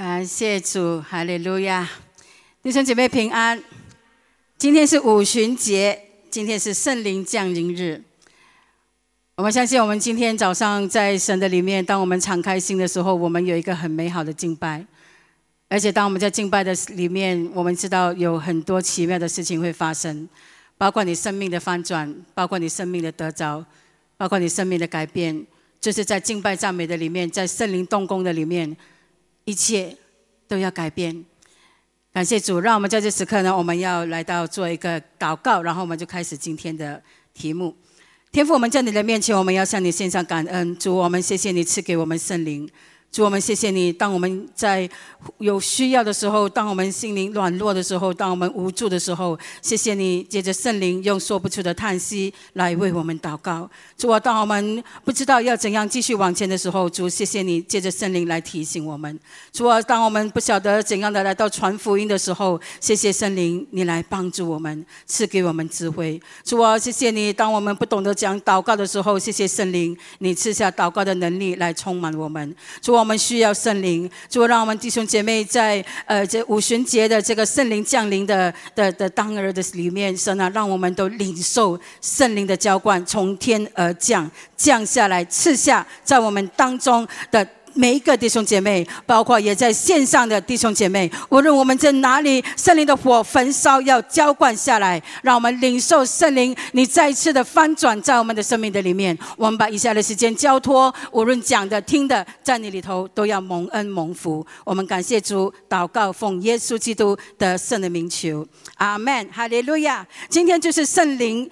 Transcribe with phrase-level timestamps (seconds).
[0.00, 1.86] 感谢主，哈利路亚！
[2.62, 3.62] 弟兄姐妹平安。
[4.56, 8.02] 今天是五旬节，今天是圣灵降临日。
[9.36, 14.82] 我们相信，我们今天早上在神的里面，当我们敞开心的时候，我们有一个很美好的敬拜。
[15.68, 20.26] 而且，当我们在敬拜的里面，我们知道有很多奇妙的事情会发生，
[20.78, 23.62] 包括你生命的翻转，包括你生命的得着，
[24.16, 25.44] 包括你生命的改变，
[25.78, 28.74] 就是在敬拜赞美的里面，在圣灵动工的里面。
[29.50, 29.96] 一切
[30.46, 31.24] 都要改变，
[32.12, 37.02] 感谢主，让我们在这时刻呢，我们要来到做一个祷告，然后我们就开始今天的
[37.34, 37.76] 题目。
[38.30, 42.70] 天父，我们在你的面前，我们要向你献上感恩，主，我们谢谢你赐给我们圣灵。
[43.12, 43.92] 主，我们谢谢你。
[43.92, 44.88] 当我们在
[45.38, 53.68] 有需要的时候，当我们心灵软弱的时候，当我们无助的时候，谢谢你借着圣灵用说不出的叹息来为我们祷告。
[53.98, 59.18] 主啊，当我们不知道要怎样继续往前的时候，主，谢谢你借着圣灵来提醒我们。
[59.52, 66.20] 主啊，当我们不晓得怎样的来到传福音的时候，谢谢圣灵，你来帮助我们，赐给我们智慧。
[66.44, 72.54] 主啊，谢谢你，当我们不懂得讲祷告的时候，谢谢圣灵，你赐下祷告的能力来充满我们。
[72.80, 72.99] 主。
[73.00, 87.46] 我们需要圣灵，主让我们弟兄姐妹在呃这五旬节的这个圣灵降临的的的当儿的里面，神啊，让我们都领受圣灵的浇灌，从天而降，降下来赐下在我们当中的。
[87.74, 99.16] 每一个弟兄姐妹，包括也在线上的弟兄姐妹，无论我们在哪里，圣灵的火焚烧，要浇灌下来，让我们领受圣灵，你再一次的翻转在我们的生命的里面。
[99.36, 104.44] 我们把以下的时间交托，无论讲的、听的，在你里头都要蒙恩蒙福。
[104.64, 110.06] 我们感谢主，祷告奉耶稣基督的圣的名求，阿门，哈利路亚。
[110.28, 111.50] 今天就是圣灵。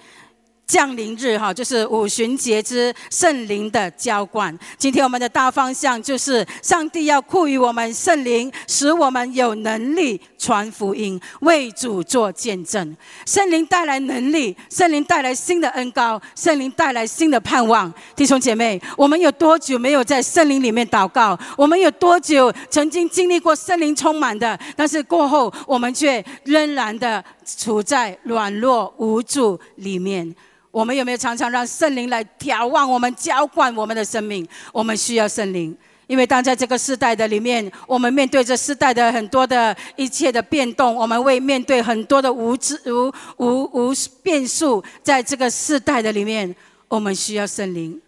[0.69, 4.55] 降临日哈，就是五旬节之圣灵的浇灌。
[4.77, 12.95] 今天我们的大方向就是，上帝要赋予我们圣灵，使我们有能力传福音，为主做见证。
[13.25, 17.91] 圣灵带来能力，圣灵带来新的恩高，圣灵带来新的盼望。
[18.15, 21.35] 弟兄姐妹，我们有多久没有在圣灵里面祷告？
[21.57, 24.59] 我们有多久曾经经历过圣灵充满的？
[24.75, 27.25] 但是过后，我们却仍然的
[27.57, 30.35] 处在软弱无助里面。
[30.71, 34.47] 我们有没有常常让圣灵来眺望我们、浇灌我们的生命？
[34.71, 35.75] 我们需要圣灵，
[36.05, 46.55] 因为当在这个时代的里面，我们面对这时代的很多的一切的变动，我们会面对很多的无知、无无无变数，在这个时代的里面，
[46.87, 47.99] 我们需要圣灵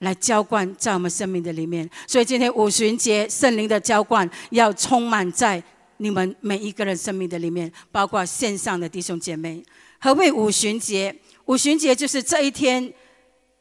[0.00, 1.88] 来浇灌在我们生命的里面。
[2.06, 5.62] 所以今天五旬节圣灵的浇灌要充满在
[5.96, 9.62] 你们每一个人生命的里面，包括线上的弟兄姐妹。
[9.98, 11.14] 何谓五旬节？
[11.50, 12.92] 五旬节就是这一天，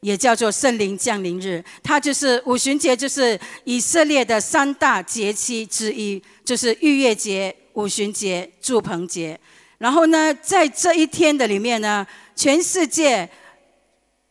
[0.01, 1.63] 也叫做圣灵降临日。
[1.81, 9.39] 它就是五旬节，就是以色列的三大节期之一，就是逾越节、五旬节、祝棚节。
[9.79, 12.05] 然后呢，在这一天的里面呢，
[12.35, 13.27] 全世界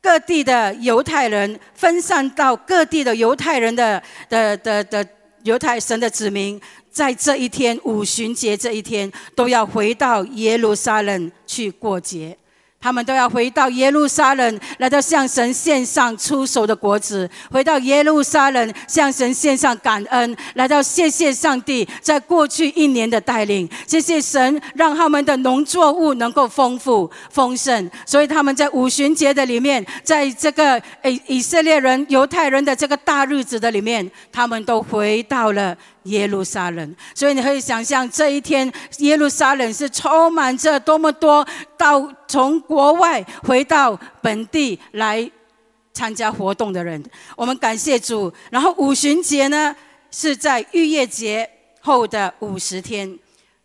[0.01, 5.05] 各地的犹太人分散到各地的犹太人的的的的
[5.43, 6.61] 犹太神的子民，
[6.93, 12.39] 在这一天五旬节这一天，都要回到耶路撒冷去过节。
[12.81, 27.91] 他们都要回到耶路撒冷，来到向神献上出手的果子；回到耶路撒冷，向神献上感恩，来到谢谢上帝在过去一年的带领，谢谢神让他们的农作物能够丰富丰盛。
[28.07, 35.77] 所以他们在五旬节的里面，在这个以以色列人、犹太人的这个大日子的里面，他们都回到了。
[36.09, 41.47] 耶路撒冷，所以你可以想象这一天，耶路撒冷是充满着多么多
[41.77, 45.31] 到从国外回到本地来
[45.93, 47.03] 参加活动的人。
[47.37, 48.33] 我们感谢主。
[48.51, 49.75] 然后五旬节呢，
[50.11, 51.49] 是在逾越节
[51.81, 53.19] 后的五十天。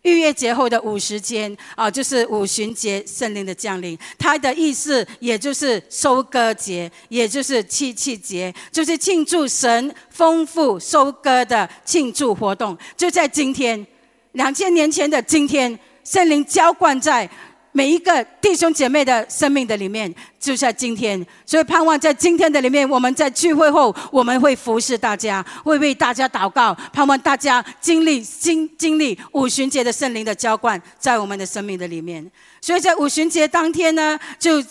[0.04, 3.98] 逾越节后的五十天啊，就是五旬节圣灵的降临。
[4.16, 12.76] 它的意思也就是收割节，也就是七七节，就是庆祝神丰富收割的庆祝活动。
[12.96, 13.86] 就在今天，
[14.32, 17.28] 两千年前的今天，圣灵浇灌在。
[17.76, 32.24] 每一个弟兄姐妹的生命的里面，就在今天，所以盼望在今天的里面，我们在聚会后，我们会服侍大家，会为大家祷告，盼望大家经历经经历五旬节的圣灵的浇灌，在我们的生命的里面。
[32.60, 34.62] 所以在五旬节当天呢，就。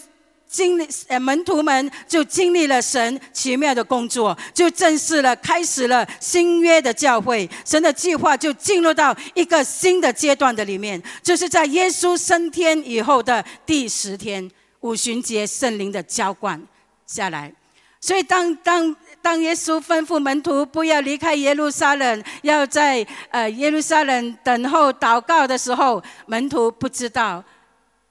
[0.54, 7.50] 经历，呃，门徒们就经历了神奇妙的工作，就正式了开始了新约的教会。
[7.66, 14.48] 神的计划就进入到一个新的阶段的里面，就是在耶稣升天以后的第十天，
[14.82, 16.62] 五旬节圣灵的浇灌
[17.08, 17.52] 下来。
[18.00, 27.44] 所以当当当耶稣吩咐门徒不要离开耶路撒冷，要在呃耶路撒冷等候祷告的时候，门徒不知道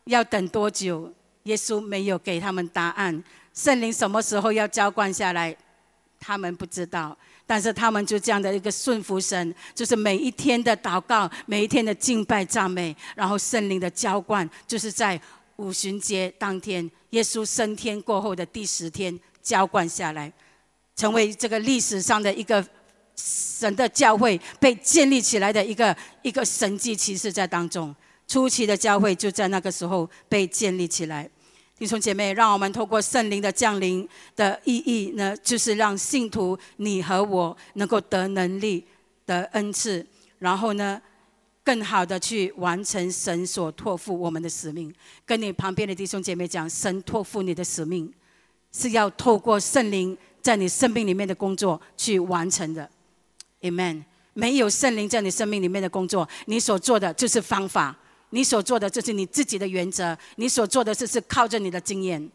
[0.07, 1.13] 要等多久。
[1.45, 3.23] 耶稣没有给他们答案。
[3.55, 5.55] 圣灵什么时候要浇灌下来，
[6.19, 7.17] 他们不知道。
[7.45, 15.21] 但是他们就这样的一个顺服神，就是每一天的祷告，每一天的敬拜赞美，然后圣灵的浇灌，就是在
[15.57, 20.33] 五旬节当天，耶稣升天过后的第十天浇灌下来，
[20.97, 22.65] 成为这个历史上的一个
[23.17, 27.95] 神的教会被建立起来的一个一个神迹奇事在当中。
[28.33, 31.29] 初期的教会就在那个时候被建立起来。
[31.79, 38.87] 弟兄姐妹，让我们透过圣灵的降临的意义呢，就是让信徒你和我能够得能力
[39.27, 40.07] 的恩赐，
[40.39, 40.99] 然后呢，
[41.63, 44.91] 更好的去完成神所托付我们的使命。
[45.27, 48.11] 跟你旁边的弟兄姐妹讲，神托付你的使命，
[48.73, 52.89] 是要透过圣灵在你生命里面的工作去完成的。
[53.61, 54.05] Amen。
[54.33, 57.95] 没有圣灵在你生命里面的工作，你所做的就是方法。
[58.35, 62.31] 你所做的，这是你自己的原则；你所做的，这是靠着你的经验。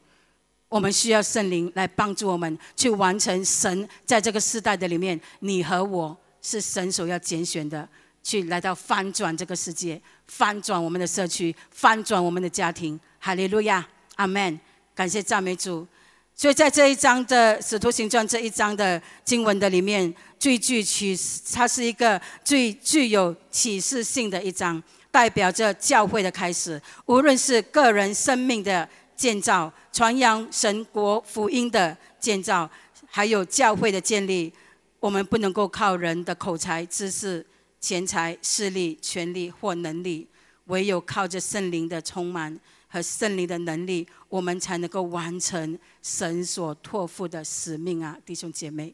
[0.69, 5.19] 我们需要圣灵来帮助我们去完成神在这个时代的里面。
[5.39, 7.87] 你和我是神所要拣选的，
[8.21, 12.99] 去来到翻转这个世界，翻转我们的社区，翻转我们的家庭。
[13.17, 14.59] 哈利路亚，阿门！
[14.93, 15.87] 感谢赞美主。
[16.35, 21.17] 所以在这一章的使徒行传这一章的经文的里面，最具启，
[21.51, 24.83] 它是一个最具有启示性的一章。
[25.17, 32.69] 代表着教会的开始，无论是个人生命的建造、传扬神国福音的建造，
[33.07, 34.53] 还有教会的建立，
[34.99, 37.43] 我们不能够靠人的口才、知识、
[37.81, 40.27] 钱财、势力、权力或能力，
[40.65, 42.55] 唯有靠着圣灵的充满
[42.87, 48.15] 和圣灵的能力，我们才能够完成神所托付的使命啊！
[48.23, 48.93] 弟兄姐妹，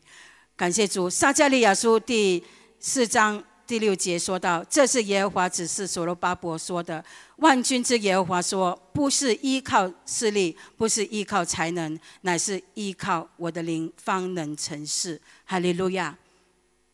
[0.55, 1.09] 感谢主。
[1.09, 2.41] 撒加利亚书第
[2.79, 3.43] 四章。
[3.65, 7.03] 第六节说到：“这是耶和华指示所罗巴伯说的。
[7.37, 15.19] 万军之耶和华说，不是依靠势力，不是依靠才能，乃是依靠我的灵，方能成事。
[15.45, 16.17] 哈利路亚！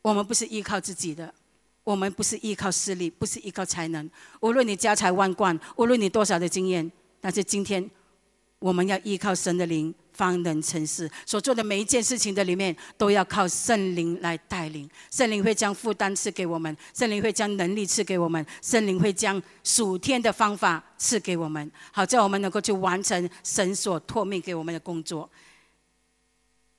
[0.01, 1.33] 我们不是依靠自己的，
[1.83, 4.09] 我们不是依靠势力，不是依靠才能。
[4.41, 6.89] 无论你家财万贯，无论你多少的经验，
[7.19, 7.89] 但是今天
[8.59, 14.89] 我们要依靠神的灵。”方能成事，所做的每一件事情的里面，都要靠圣灵来带领。
[15.09, 25.29] 圣灵会将负担赐给我们，圣灵会将能力赐给我们，圣灵会将属天的方法赐给我们，好叫我们能够去完成神所托命给我们的工作。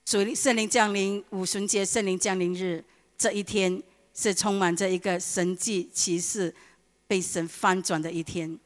[0.05, 2.85] 主圣灵降临五旬节，圣灵降临日
[3.17, 3.83] 这一天
[4.13, 6.55] 是充满着一个神迹奇事
[7.07, 8.59] 被神翻转的一天。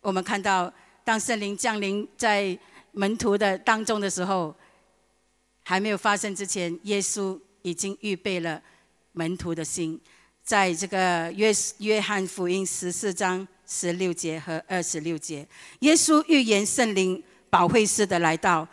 [0.00, 0.72] 我们看到，
[1.04, 2.58] 当圣灵降临在。
[2.94, 4.54] 门徒的当中的时候，
[5.64, 8.62] 还没有发生之前，耶稣已经预备了
[9.12, 10.00] 门徒的心。
[10.42, 15.46] 在这个约约翰福音十四章十六节和二十六节，
[15.80, 18.68] 耶稣预言圣灵保惠师的来到，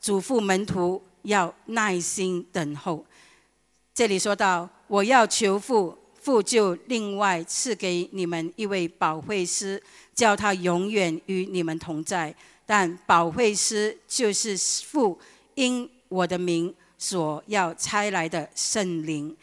[0.00, 3.04] 嘱咐门徒要耐心等候。
[3.92, 9.82] 这里说到：“我要求父，父就另外赐给你们一位保惠师，
[10.14, 12.34] 叫他永远与你们同在。”
[12.72, 14.56] 但保惠师就是
[14.86, 15.18] 父
[15.56, 19.36] 因我的名所要差来的圣灵，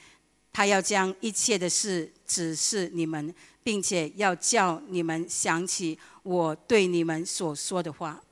[0.54, 8.24] 他要将一切的事指示你们，并且要叫你们想起我对你们所说的话。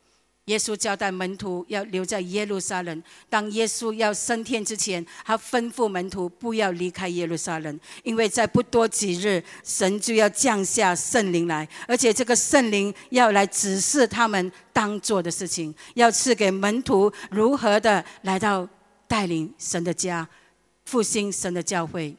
[0.45, 3.03] 耶稣交代门徒要留在耶路撒冷。
[3.29, 18.67] 当耶稣要升天之前，他吩咐门徒不要离开耶路撒冷，因为在不多几日，神就要降下圣灵来，而且这个圣灵要来指示他们当做的事情，要赐给门徒如何的来到
[19.07, 20.27] 带领神的家，
[20.85, 22.15] 复兴神的教会。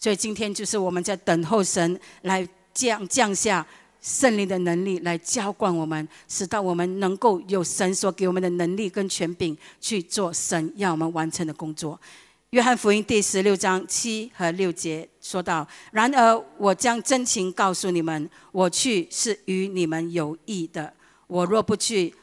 [0.00, 3.64] 所以今天就是我们在等候神来降降下。
[4.08, 12.00] 圣灵的能力来浇灌我们，使到我们能够有神所给我们的能力跟权柄去做神要我们完成的工作。
[12.50, 20.90] 约翰福音第十六章七和六节说到：“然而我将真情告诉你们，我去是与你们有益的。
[21.26, 22.14] 我若不去，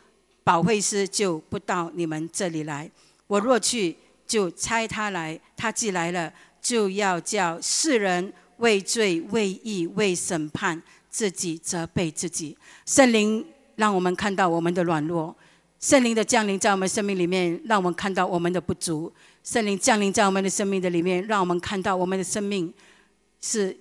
[0.43, 2.89] 保惠师就不到你们这里来；
[3.27, 5.39] 我若去，就差他来。
[5.55, 10.81] 他既来了，就要叫世人为罪、为义、为审判。”
[11.15, 13.45] 自己责备自己，圣灵
[13.77, 15.33] 让我们看到我们的软弱，
[15.79, 19.09] 圣灵的降临在我们生命里面，让我们看到我们的不足。
[19.41, 22.73] 圣灵降临在我们的生命的里面，让我们看到我们的生命
[23.39, 23.73] 是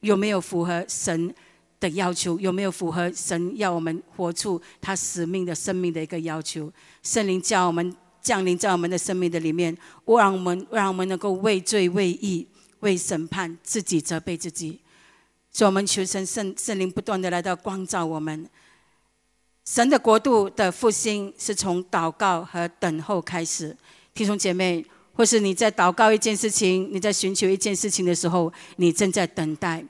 [0.00, 1.34] 有没有符合神
[1.78, 6.72] 的要求，有没有符合神要我们活出他使命的生命的一个要求。
[7.02, 12.48] 圣灵叫我们降临在我们的生命的里面，让我们让我们能够畏罪、畏义、
[12.80, 14.80] 为审判自己责备自己。
[15.56, 18.46] 所以我们求神圣圣灵不断的来到光照我们。
[19.64, 23.74] 神的国度的复兴是从祷告和等候开始，
[24.12, 24.84] 弟兄姐妹，
[25.14, 29.82] 或是你在祷告一件事情，你在寻求一件事情的时候，你正在等待。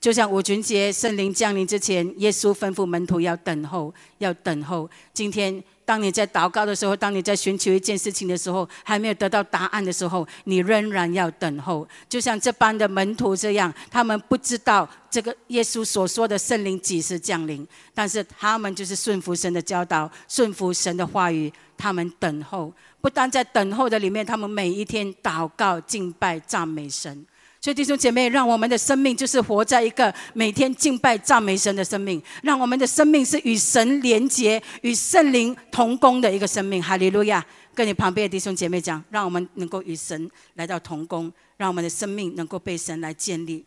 [0.00, 4.88] 就像五旬节圣灵降临之前，耶稣吩咐门徒要等候，要等候。
[5.12, 5.60] 今天。
[5.88, 11.88] 当你在祷告的时候，当你在寻求一件事情的时候，还没有得到答案的时候，你仍然要等候。
[12.10, 22.70] 就像这班的门徒这样，他们不知道这个耶稣所说的圣灵几时降临，但是他们就是顺服神的教导，顺服神的话语，他们等候。
[23.00, 27.24] 不但在等候的里面，他们每一天祷告、敬拜、赞美神。
[27.60, 36.82] 所以弟兄姐妹，让我们的生命就是活在一个每天敬拜赞美神的生命，让我们的生命是与神连结、与圣灵同工的一个生命。
[36.82, 37.44] 哈利路亚！
[37.74, 43.64] 跟你旁边的弟兄姐妹讲，让我们能够与神来到同工，让我们的生命能够被神来建立。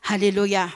[0.00, 0.74] 哈利路亚！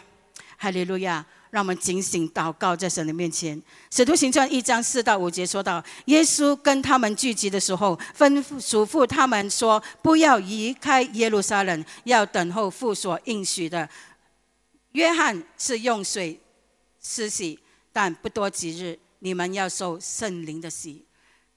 [0.56, 1.24] 哈利路亚！
[1.50, 3.60] 让我们警醒祷告，在神的面前。
[3.90, 13.88] 使徒行传一章四到五节说到，耶稣跟他们聚集的时候，吩咐嘱咐他们说：“不要离开耶路撒冷，要等候父所应许的。”
[14.92, 16.40] 约翰是用水
[17.00, 17.58] 施洗，
[17.92, 21.04] 但不多几日，你们要受圣灵的洗。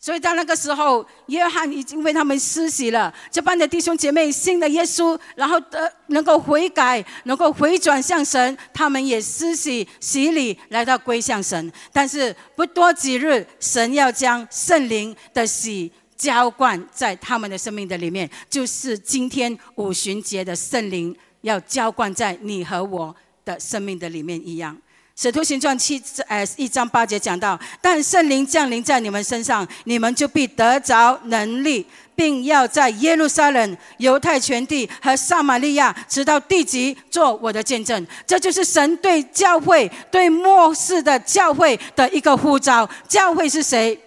[0.03, 3.13] 所以在那个时候，约翰已经为他们施洗了。
[3.31, 11.71] 这班的弟兄姐妹信了耶稣，然后得能够悔改，能够回转向神，他们也施洗洗礼，来到归向神。
[11.93, 24.77] 但是不多几日，神要将圣灵的洗浇灌在他们的生命的里面，就是今天五旬节的圣灵要浇灌在你和我的生命的里面一样。
[25.15, 38.07] 使徒行传七呃一章八节讲到，但圣灵降临在你们身上，你们就必得着能力，并要在耶路撒冷、犹太全地和撒玛利亚，直到地极，做我的见证。
[38.25, 42.89] 这就是神对教会、对末世的教会的一个呼召。
[43.07, 43.97] 教会是谁？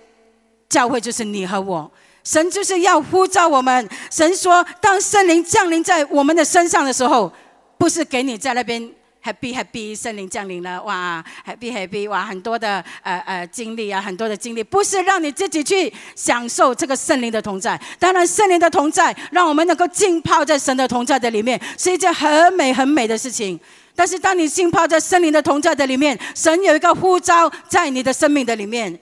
[0.69, 1.89] 教会就是你和我。
[2.25, 3.89] 神就是要呼召我们。
[4.11, 7.33] 神说，当圣灵降临在我们的身上的时候，
[7.79, 8.91] 不是给你在那边。
[9.27, 12.25] Happy Happy，圣灵降临了，哇！Happy Happy，哇！
[12.25, 17.81] 很多的呃呃经历啊，很多的经历，不是让你自己去享受这个圣灵的同在。
[17.99, 23.59] 当然，圣灵的同在，让我们能够浸泡在神的同在的里面，是一件很美很美的事情。
[23.97, 28.97] 但是，当你浸泡在圣灵的同在的里面，神有一个呼召在你的生命的里面，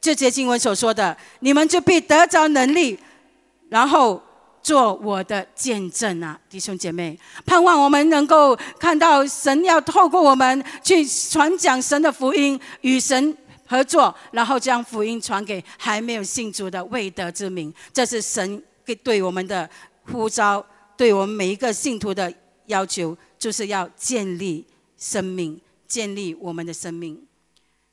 [0.00, 2.98] 这节经文所说的，你们就必得着能力，
[3.68, 4.20] 然后。
[4.62, 13.36] 做我的见证啊，弟兄姐妹，盼望我们能够看到神要透过我们去传讲神的福音，与神
[13.66, 17.72] 合作，然后将福音传给还没有信主的未得之民。
[17.92, 19.68] 这是神给对我们的
[20.10, 20.64] 呼召，
[20.96, 22.32] 对我们每一个信徒的
[22.66, 27.22] 要求，就是要建立生命，建立我们的生命。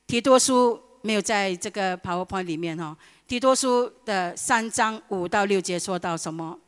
[0.07, 2.95] 提多书没有在这个 PowerPoint 里面哈，
[3.27, 6.59] 提多书的三章五到六节说到什么？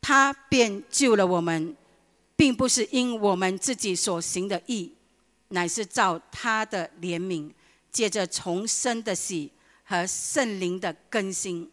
[0.00, 1.76] 他便救了我们，
[2.36, 4.94] 并不是因我们自己所行的义，
[5.48, 7.50] 乃是照他的怜悯，
[7.90, 9.50] 借着重生的喜
[9.82, 11.68] 和圣灵的更新。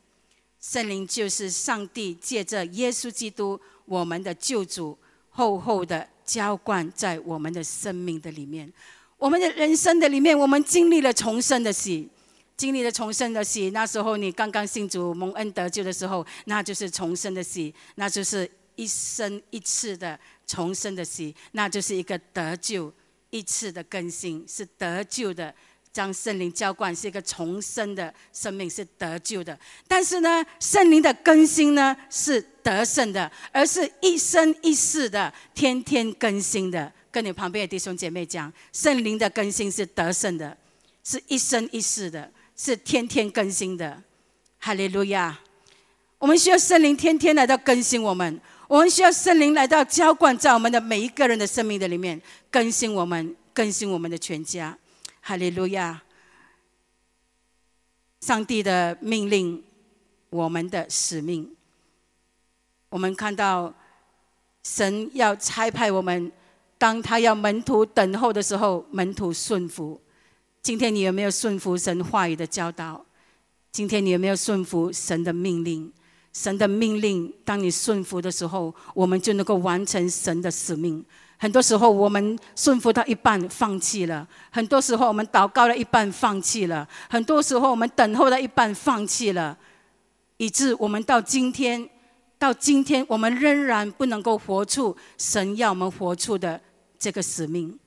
[0.60, 4.98] 圣灵就是上帝借着耶稣基督，我们的救主，
[5.30, 8.74] 厚厚的浇灌在我们的生命的里面。
[9.18, 12.10] 我们的人生的里面，我们经历了重生的喜。
[12.58, 22.92] 经历了重生的喜，那时候你刚刚信主蒙恩得救的时候，那就是重生的喜，那就是一生一次的重生的喜，那就是一个得救
[23.30, 25.54] 一次的更新，是得救的，
[25.94, 29.58] 将圣灵浇灌，是一个重生的生命，是得救的。
[29.88, 36.92] 但是呢，圣灵的更新呢是得胜的，而是一生一世的，天天更新的。
[37.12, 40.58] 跟你旁边的弟兄姐妹讲，圣灵的更新是得胜的，
[41.04, 42.32] 是一生一世的。
[42.58, 44.02] 是天天更新的，
[44.58, 45.40] 哈利路亚！
[46.18, 54.76] 我们需要圣灵天天来到更新我们，我们需要圣灵来到浇灌在我们的每一个人的生命的里面，更新我们，更新我们的全家，
[55.22, 56.02] 哈利路亚！
[58.22, 59.64] 上帝的命令，
[60.32, 61.56] 我们的使命，
[62.90, 63.72] 我们看到
[64.64, 66.32] 神要差派我们，
[66.80, 70.02] 当他要门徒等候的时候，门徒顺服。
[70.68, 73.02] 今天你有没有顺服神话语的教导？
[73.72, 75.90] 今天你有没有顺服神的命令？
[76.34, 81.02] 神的命令，当你顺服的时候，我们就能够完成神的使命。
[81.38, 89.58] 很多时候我们顺服到一半放弃了，很多时候我们祷告了一半放弃了，很多时候我们等候了一半放弃了，
[90.36, 91.90] 以致我们到今天，
[92.38, 96.60] 到今天我们仍然不能够活出神要我们活出的
[97.00, 97.80] 这个使命。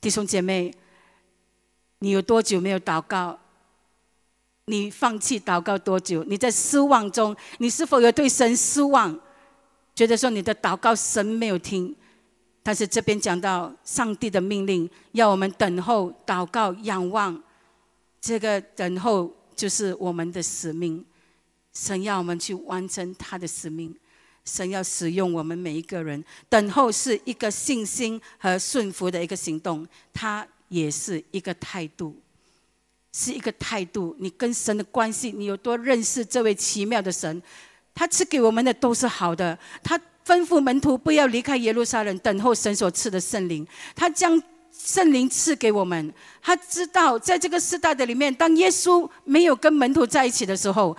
[0.00, 0.74] 弟兄姐妹，
[2.00, 3.38] 你有多久没有祷告？
[4.66, 6.24] 你放弃祷告多久？
[6.24, 9.18] 你在失望中，你是否有对神失望？
[9.94, 11.94] 觉得说你的祷告神没有听？
[12.62, 17.40] 但是这边讲到上帝的命令，要我们等候、祷告、仰望，
[18.20, 21.04] 这个等候就是我们的使命。
[21.72, 23.94] 神要我们去完成他的使命，
[24.44, 26.24] 神要使用我们每一个人。
[26.48, 32.16] 等候是一个信心和顺服的一个行动，他也是一个态度，
[33.12, 34.14] 是一个态度。
[34.18, 37.42] 你跟神的关系，你有多认识这位奇妙的神？
[37.94, 40.00] 他赐给我们的都是好的，他。
[40.26, 43.64] 吩咐门徒不要离开耶路撒冷，等候神所赐的圣灵。
[43.94, 44.42] 他将
[44.72, 46.12] 圣灵赐给我们。
[46.42, 50.96] 他知道，在这个时代的里面，当耶稣没有跟门徒在一起的时候，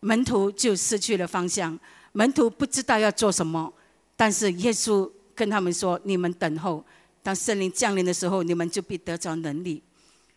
[0.00, 1.78] 门徒就失去了方向，
[2.12, 3.70] 门徒不知道要做什么。
[4.16, 6.82] 但是耶稣跟他们说：“你们等候，
[7.24, 9.82] 当圣灵降临的时候，你们就必得着能力。”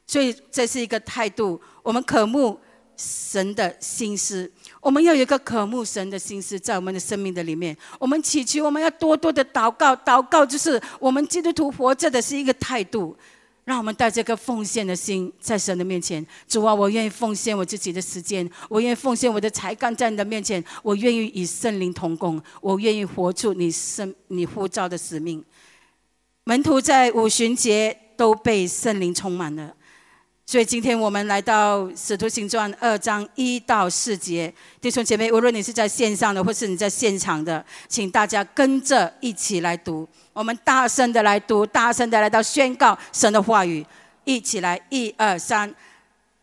[0.07, 1.61] 所以这是一个态度。
[1.83, 2.59] 我们渴慕
[2.95, 4.51] 神的心思。
[4.81, 7.75] 我们要有一个渴慕神的心思在我们的生命的里面。
[7.99, 9.93] 我们祈求，我们要多多的祷告。
[9.93, 13.15] 祷告就是我们基督徒活着的是一个态度。
[13.65, 16.25] 让我们带这个奉献的心在神的面前。
[16.47, 20.63] 主啊，我愿意奉献我自己的时间，我愿意奉献我的才干在你的面前。
[20.81, 25.43] 我愿意与圣灵同工，我愿意活出你生你呼召的使命。
[26.47, 29.69] 门徒在五旬节都被圣灵充满了。
[30.45, 43.85] 所以今天我们来到《使徒行传》二章一到四节，弟兄姐妹，无论你是在线上的，或是你在现场的，请大家跟着一起来读，我们大声的来读，大声的来到宣告神的话语，
[44.23, 45.75] 一起来，一二三，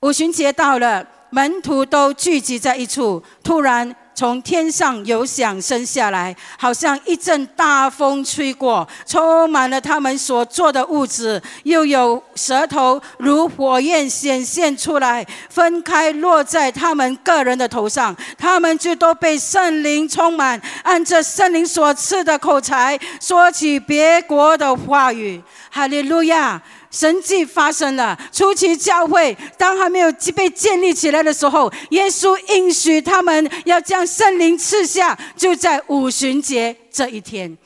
[0.01, 3.97] 五旬节到了，门徒都聚集在一处，突然。
[4.15, 11.43] 从天上有响声下来，好像一阵大风吹过，充满了他们所做的物质。
[11.65, 18.15] 又有舌头如火焰显现出来，分开落在他们个人的头上。
[18.39, 25.43] 他们就都被圣灵充满，按着圣灵所赐的口才，说起别国的话语。
[25.71, 26.63] 哈利路亚。
[26.95, 37.59] 神迹发生了，初期教会当还没有被建立起来的时候，耶稣应许他们要将圣灵赐下，就在五旬节这一天。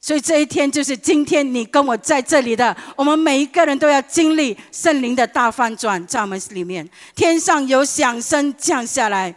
[0.00, 9.34] 所以这一天就是今天，你跟我在这里的，我们每一个人都要经历圣灵的大翻转，在我们里面，天上有响声降下来。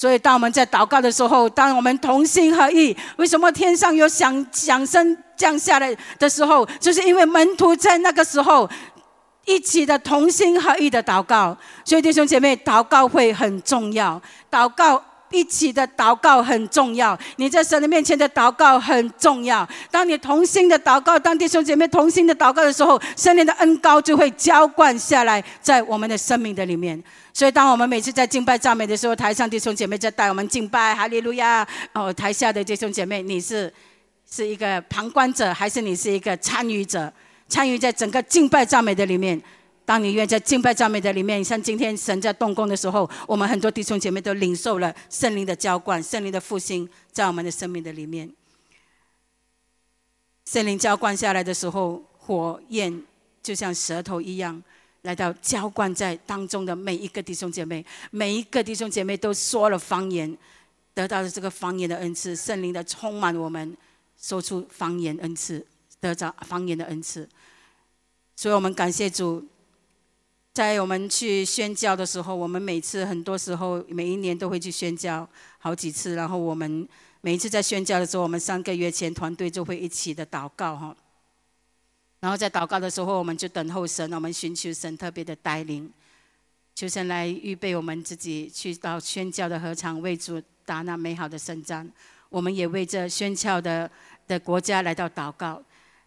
[0.00, 8.70] 所以，当我们在祷告的时候，当我们同心合意，为什么天上有响响声降下来的时候，就是因为门徒在那个时候
[9.44, 11.56] 一起的同心合意的祷告。
[11.84, 15.02] 所以，弟兄姐妹，祷告会很重要，祷告。
[15.30, 19.68] 一起的祷告很重要，你在神的面前的祷告很重要。
[19.90, 27.02] 当你同心的祷告，当弟兄姐妹同心的祷告的时候，圣灵的恩高就会浇灌下来在我们的生命的里面。
[27.32, 31.66] 所以，当我们每次在敬拜赞美的时候，台上弟兄姐妹在带我们敬拜，哈利路亚！
[31.92, 33.72] 哦，台下的弟兄姐妹，你是
[34.28, 37.12] 是一个旁观者，还是你是一个参与者？
[37.48, 39.40] 参与在整个敬拜赞美的里面。
[39.88, 48.30] 当你愿在敬拜赞美的里面，像今天神在动工的时候，我们很多弟兄姐妹都领受了圣灵的浇灌、圣灵的复兴，在我们的生命的里面。
[50.44, 53.02] 圣灵浇灌下来的时候，火焰
[53.42, 54.62] 就像舌头一样，
[55.00, 60.36] 来到浇灌在当中的每一个弟兄姐妹，每一个弟兄姐妹都说了方言，
[60.92, 63.74] 得到了这个方言的恩赐，圣灵的充满我们，
[64.20, 65.66] 说出方言恩赐，
[65.98, 67.26] 得着方言的恩赐。
[68.36, 69.48] 所以我们感谢主。
[70.58, 75.24] 在我们去宣教的时候，我们每次很多时候每一年都会去宣教
[75.58, 76.16] 好几次。
[76.16, 76.88] 然后我们
[77.20, 80.96] 每一次在宣教的时候，我们三个月前团队就会一起的祷告哈。
[82.18, 85.88] 然后在祷告的时候，我们就等候神，我们寻求神特别的带领，
[86.74, 91.88] 求神来预备我们自己去到宣教的合场，为主打那美好的胜战。
[92.30, 93.88] 我们也为这宣教的
[94.26, 95.62] 的国家来到祷告。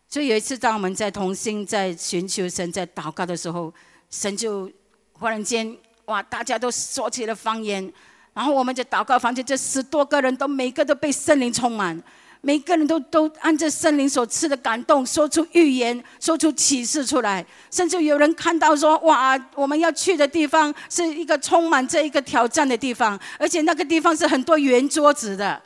[0.09, 3.73] 所以有一次，当我们在同心在寻求神在祷告的时候，
[4.11, 4.69] 神就
[5.13, 6.21] 忽然间，哇！
[6.21, 7.91] 大家都说起了方言，
[8.33, 11.99] 然后我们就祷告房间，这十多个人都每个都被圣灵充满，
[12.41, 17.45] 每个人都都按着圣灵所赐的感动，说出预言，说出启示出来。
[17.71, 19.39] 甚至有人看到说，哇！
[19.55, 25.61] 我们要去的地方是一个充满这一个挑战的地方，而且那个地方是很多圆桌子的。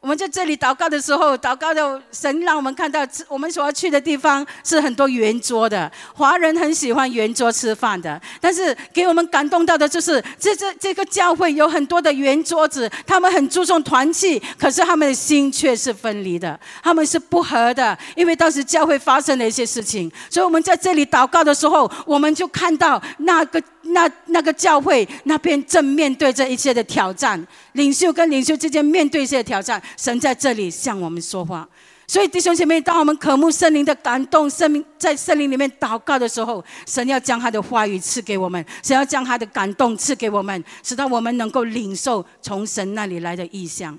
[0.00, 5.92] 我们在这里祷告的时候，祷告的神让我们看到，我们所要去的地方是很多圆桌的。
[6.14, 17.96] 华人很喜欢圆桌吃饭的，但是给我们感动到的就是，这这这个教会有很多的圆桌子，他们很注重团契，可是他们的心却是分离的，他们是不和的。
[18.16, 23.62] 因为当时教会发生了一些事情，所以我们在这里祷告的时候，我们就看到那个。
[23.82, 31.68] 那那个教会那边正面对这一切的挑战，领袖跟领袖之间面对一些挑战，神在这里向我们说话。
[32.06, 43.96] 所以弟兄姐妹，当我们渴慕圣灵的感动，圣灵在圣灵里面祷告的时候，神要将他的话语赐给我们，神要将他的感动赐给我们，使到我们能够领受从神那里来的意象。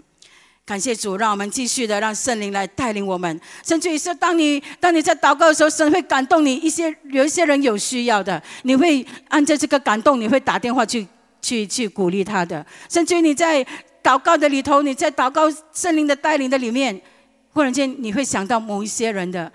[0.63, 3.41] 感谢主，让我们继续的让圣灵来带领我们。
[3.65, 6.55] 甚至于是当你当你在祷告的时候，神会感动你。
[6.55, 11.05] 一些有一些人有需要的，你会按照这个感动，你会打电话去
[11.41, 12.65] 去去鼓励他的。
[12.87, 13.65] 甚至于你在
[14.03, 17.01] 祷告的里头，你在祷告圣灵的带领的里面，
[17.49, 19.51] 忽然间你会想到某一些人的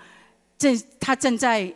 [0.57, 1.73] 正他正在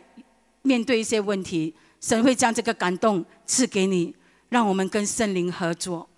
[0.60, 4.14] 面对一些问题，神会将这个感动赐给你，
[4.50, 6.08] 让我们跟圣灵合作，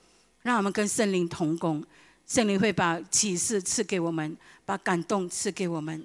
[0.43, 1.83] 让我们跟圣灵同工。
[2.27, 6.05] 圣灵会把启示赐给我们，把感动赐给我们。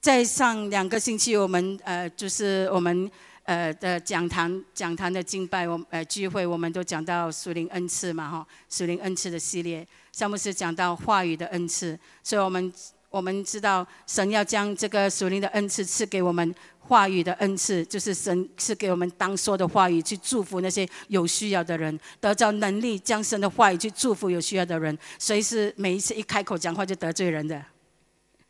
[0.00, 3.10] 在上两个星期，我们呃，就是我们
[3.44, 12.72] 呃的讲堂讲堂的敬拜，我呃聚会，我们都讲到属灵恩赐嘛，哈，属灵恩赐的系列，项目是讲到话语的恩赐，所以我们
[13.10, 16.54] 我们知道神要将这个属灵的恩赐赐给我们。
[16.82, 24.98] 话语的恩赐，就是神赐给我们当说的话语，去祝福那些有需要的人，得着能力，将神的话语去祝福有需要的人。
[25.16, 27.64] 谁是每一次一开口讲话就得罪人的？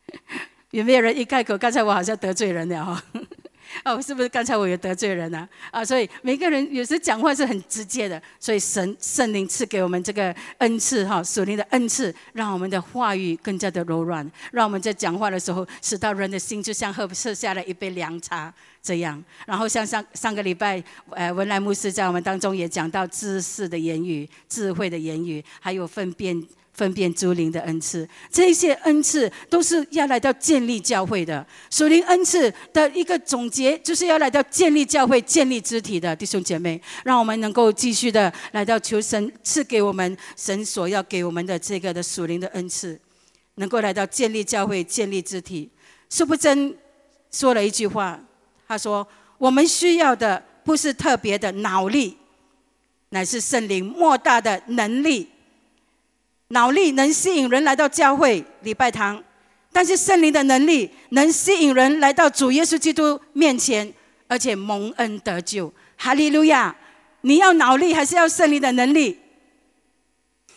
[0.71, 1.59] 有没有人一开口？
[1.59, 3.05] 刚才我好像得罪人了哈。
[3.85, 5.49] 哦是不是刚才我有得罪人呢？
[5.71, 18.53] 啊，所以每个人有时讲话是很直接的，所以神圣灵赐给我们这个恩赐哈，属灵的恩赐，让我们的话语更加的柔软，让我们在讲话的时候，使到人的心就像喝喝下了一杯凉茶
[18.83, 19.23] 这样。
[19.47, 26.43] 然后像上上个礼拜，呃，文莱牧师在我们当中也讲到知识的言语、智慧的言语，还有分辨。
[26.73, 31.45] 分辨诸灵的恩赐，这些恩赐都是要来到建立教会的。
[31.69, 42.99] 属灵恩赐的一个总结，就是要来到建立教会、建立肢体的弟兄姐妹，让我们能够继续的来到求神赐给我们神所要给我们的这个的属灵的恩赐，
[43.57, 45.69] 能够来到建立教会、建立肢体。
[46.09, 46.75] 苏不真
[47.31, 48.19] 说了一句话，
[48.67, 49.07] 他说
[49.37, 52.17] ：“我们需要的不是特别的脑力，
[53.11, 55.29] 乃是圣灵莫大的能力。”
[56.51, 59.23] 脑力能吸引人来到教会礼拜堂，
[59.73, 63.93] 但是圣灵的能力能吸引人来到主耶稣基督面前，
[64.27, 65.73] 而且蒙恩得救。
[65.97, 66.75] 哈利路亚！
[67.21, 69.19] 你要脑力还是要圣灵的能力？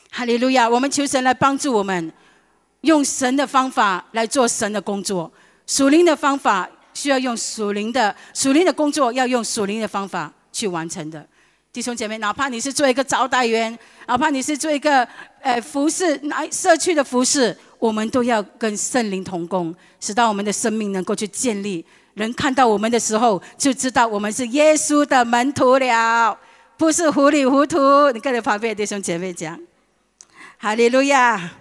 [0.09, 0.67] 哈利路亚！
[0.67, 2.11] 我们求神来帮助我们，
[2.81, 5.31] 用神的方法来做神的工作。
[5.67, 11.27] 属灵的方法需要用属灵的，属灵的工作要用属灵的方法去完成的。
[11.73, 15.05] 弟兄姐妹，哪怕你是做一个招待员，哪怕你是做一个
[15.41, 21.83] 呃服饰来社区的服饰，我们都要跟圣灵同工，使到我们的生命能够去建立。
[22.13, 26.37] 人看到我们的时候，就知道我们是耶稣的门徒了，
[26.77, 28.11] 不是糊里糊涂。
[28.11, 29.59] 你跟你旁边弟兄姐妹讲，
[30.59, 31.53] 哈利路亚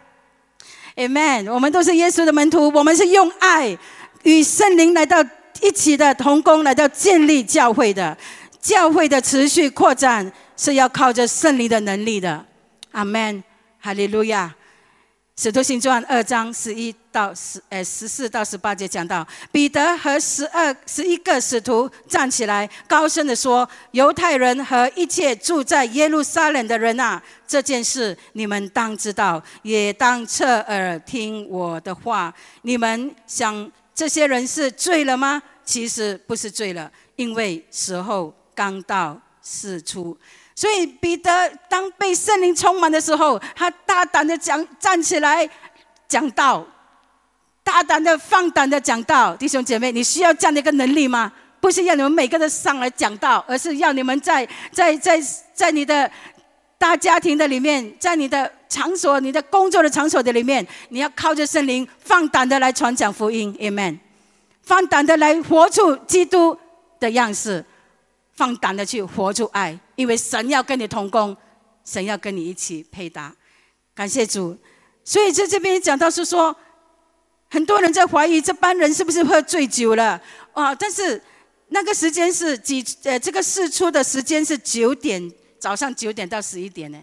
[0.96, 1.50] ，Amen。
[1.50, 3.78] 我们都是耶稣的门徒，我们是用爱
[4.24, 5.24] 与圣灵来到
[5.62, 8.14] 一起的同工，来到建立教会的。
[8.62, 12.46] 教会的持续扩展是要靠着圣灵的能力的，
[12.92, 13.42] 阿门，
[13.80, 14.54] 哈利路亚。
[15.34, 32.32] 使徒行传二章十一到十，呃十四到十八节讲到，彼得和十二十一个使徒站起来，高声的说：“犹太人和一切住在耶路撒冷的人啊，这件事你们当知道，也当侧耳听我的话。
[32.60, 35.42] 你们想这些人是醉了吗？
[35.64, 40.16] 其实不是醉了，因为时候。”刚到四出，
[40.54, 45.48] 所以彼得当被圣灵充满的时候，他大胆的讲站起来
[46.08, 46.64] 讲道，
[47.64, 49.34] 大胆的放胆的讲道。
[49.36, 51.32] 弟兄姐妹，你需要这样的一个能力吗？
[51.60, 55.20] 不是要你们每个人上来讲道，而是要你们在在在
[55.54, 56.10] 在你的
[56.76, 63.98] 大家庭的里面，在你的场所、你的工作的场所的里面，你要靠着圣灵放胆的来传讲福音，Amen。
[64.62, 66.58] 放胆的来活出基督
[66.98, 67.64] 的样式。
[68.42, 71.36] 放胆的去活出爱，因为神要跟你同工，
[71.84, 73.32] 神要跟你一起配搭。
[73.94, 74.58] 感谢主。
[75.04, 76.56] 所以在这边讲到是说，
[77.48, 80.20] 很多人在怀疑这班人是不是喝醉酒了
[80.54, 80.74] 啊？
[80.74, 81.22] 但是
[81.68, 87.00] 那个时间是几呃，这个事出的时间是九点，早上九点到十一点呢。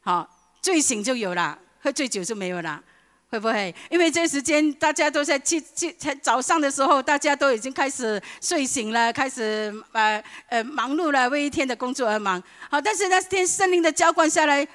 [0.00, 0.28] 好，
[0.60, 2.82] 醉醒就有了，喝醉酒就没有了。
[3.30, 3.72] 会不会？
[3.88, 12.42] 因为这时间大家都在去去才早上的时候，大家都已经开始睡醒了，开始呃呃忙碌了，为一天的工作而忙。
[12.68, 14.66] 好，但是那天圣灵的浇灌下来，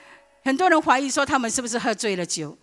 [0.43, 2.57] 很多人怀疑说他们是不是喝醉了酒。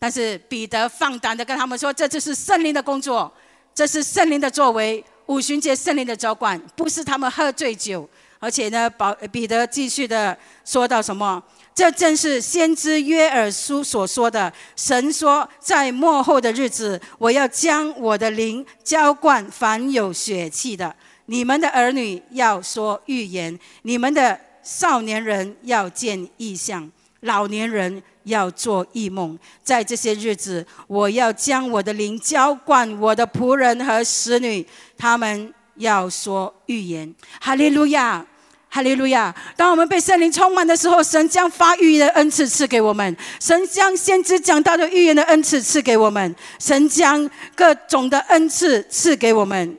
[0.00, 3.30] 但是彼得放胆的跟他们说：“这就是圣灵的工作，
[3.74, 5.04] 这是圣灵的作为。
[5.26, 8.08] 五旬节圣灵的浇灌，不是他们喝醉酒。
[8.40, 11.40] 而且呢，保彼得继续的说到什么？”
[11.80, 14.52] 这正是先知约尔书所说的。
[14.76, 20.94] 神说，在末后的日子，我要将我的灵浇灌凡有血气的。
[21.24, 26.86] 你们的儿女要说预言，你们的少年人要见异象，
[27.20, 29.38] 老年人要做异梦。
[29.62, 34.66] 在这些日子，我要将我的灵浇灌我的仆人和使女，
[34.98, 37.14] 他们要说预言。
[37.40, 38.26] 哈利路亚。
[38.72, 39.34] 哈利路亚！
[39.56, 49.76] 当我们被圣灵充满的时候，神将发预言的恩赐赐给我们；神将先知讲到的预言的恩赐赐给我们；神将各种的恩赐赐给我们。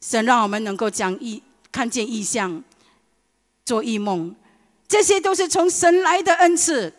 [0.00, 2.62] 神让我们能够讲意、看见异象、
[3.64, 4.32] 做异梦，
[4.86, 6.92] 这些都是从神来的恩赐。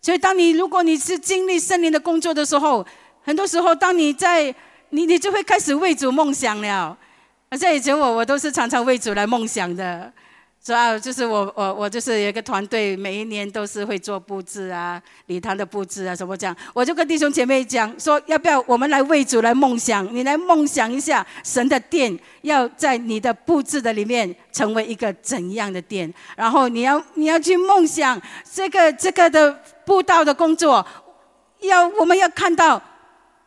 [0.00, 2.84] 所以，当你如果你是经历圣灵的工作的时候，
[3.22, 4.52] 很多时候，当你在
[4.90, 6.98] 你你就会开始为主梦想了。
[7.56, 10.10] 像以前我我都是常常为主来梦想的，
[10.64, 20.08] 主要就是我我我就是有一个团队，每一年都是会做布置啊，礼堂的布置啊什么这样，我就跟弟兄姐妹讲说，要不要我们来为主来梦想？
[20.14, 26.12] 你来梦想一下，神的殿要在你的布置的里面成为一个怎样的殿？
[26.36, 29.52] 然后你要你要去梦想这个这个的
[29.84, 30.86] 布道的工作，
[31.60, 32.80] 要我们要看到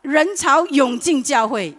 [0.02, 1.76] 人潮涌进教会。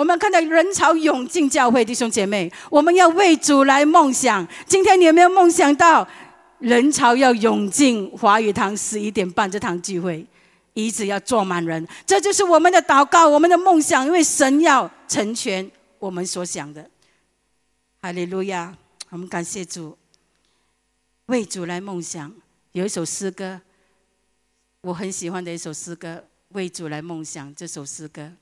[0.00, 4.48] 我们看到人潮涌进教会，弟兄姐妹，我们要为主来梦想。
[4.66, 6.08] 今天你有没有梦想到
[6.58, 10.26] 人潮要涌进华语堂十一点半这堂聚会，
[10.72, 11.86] 椅子要坐满人？
[12.06, 16.88] 这就是我们的祷告，我们的梦想，因为神要成全我们所想的。
[18.00, 18.74] 哈利路亚！
[19.10, 19.98] 我们感谢主，
[21.26, 22.32] 为主来梦想。
[22.72, 23.60] 有一首诗歌，
[24.80, 26.14] 我很喜欢的一首诗歌，
[26.52, 28.32] 《为主来梦想》这首诗歌。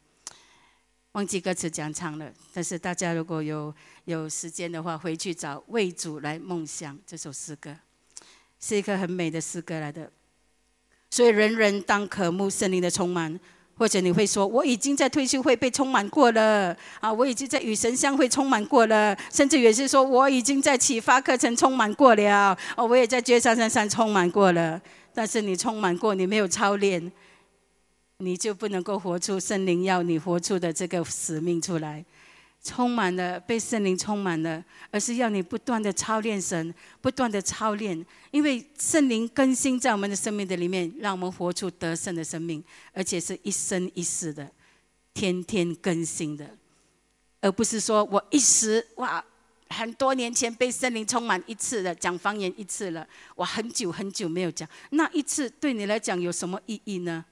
[1.12, 7.75] 忘记歌词讲唱了，但是大家如果有有时间的话，回去找《为主来梦想》这首诗歌，
[8.61, 10.11] 是一个很美的诗歌来的。
[11.11, 13.40] 所以人人当渴慕圣灵的充满，
[13.75, 24.81] 或者你会说我已经在退休会被充满过了啊，我已经在与神相会充满过了，甚至有些说我已经在启发课程充满过了，哦，我也在绝山山上充满过了。
[25.14, 27.11] 但是你充满过，你没有操练。
[28.20, 32.04] 你就不能够活出圣灵要你活出的这个使命出来，
[32.61, 44.50] 充满了被圣灵充满了，而是要你不断的操练神，不断的操练，因为圣灵更新在我们的生命的里面，让我们活出得胜的生命，而且是一生一世的，
[45.14, 46.59] 天天更新的，
[47.40, 49.24] 而不是说我一时哇，
[49.68, 57.24] 很多年前被圣灵充满一次了，讲方言一次了，我很久很久没有讲，那一次对你来讲有什么意义呢？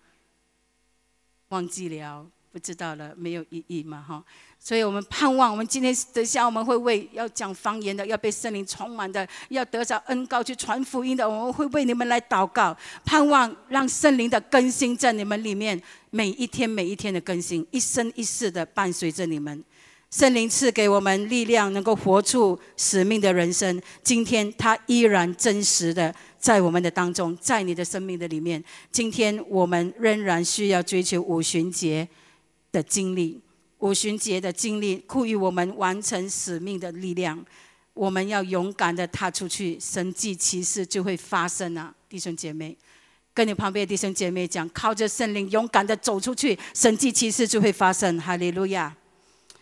[1.49, 4.23] 忘记了，不知道了，没有意义嘛，哈。
[4.59, 15.81] 所以我们盼望，我们今天等下我们会为要讲方言的，要被圣灵充满的，要得着恩高去传福音的，我们会为你们来祷告，盼望让圣灵的更新在你们里面，
[16.11, 19.63] 每一天每一天的更新，一生一世的伴随着你们。
[20.11, 23.81] 圣灵赐给我们力量，能够活出使命的人生。
[24.03, 26.15] 今天他依然真实的。
[26.47, 32.07] 在我们的当中，在你的生命的里面，今天我们仍然需要追求五旬节
[32.71, 33.41] 的经历，
[33.79, 37.45] 五旬节的经历赋予我们完成使命的力量。
[37.95, 41.93] 我们要勇敢的踏出去，神迹奇事就会发生啊！
[42.09, 42.79] 弟兄姐妹，
[43.35, 48.17] 跟你旁边的弟兄姐妹讲，靠着圣灵勇敢的走出去，神迹奇事就会发生。
[48.21, 48.95] 哈利路亚，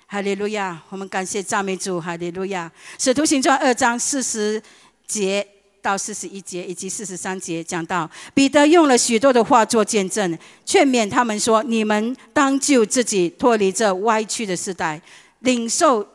[0.04, 0.82] 哈利路亚！
[0.90, 2.70] 我们感谢赞美主，哈利路亚！
[2.98, 4.62] 使徒行传二章四十
[5.06, 5.48] 节。
[5.84, 15.02] 到四十一节以及四十三节讲到，彼得用了许多的话做见证，劝勉他们说：“你们当救自己，脱离这歪曲的时代，
[15.40, 16.08] 领受。”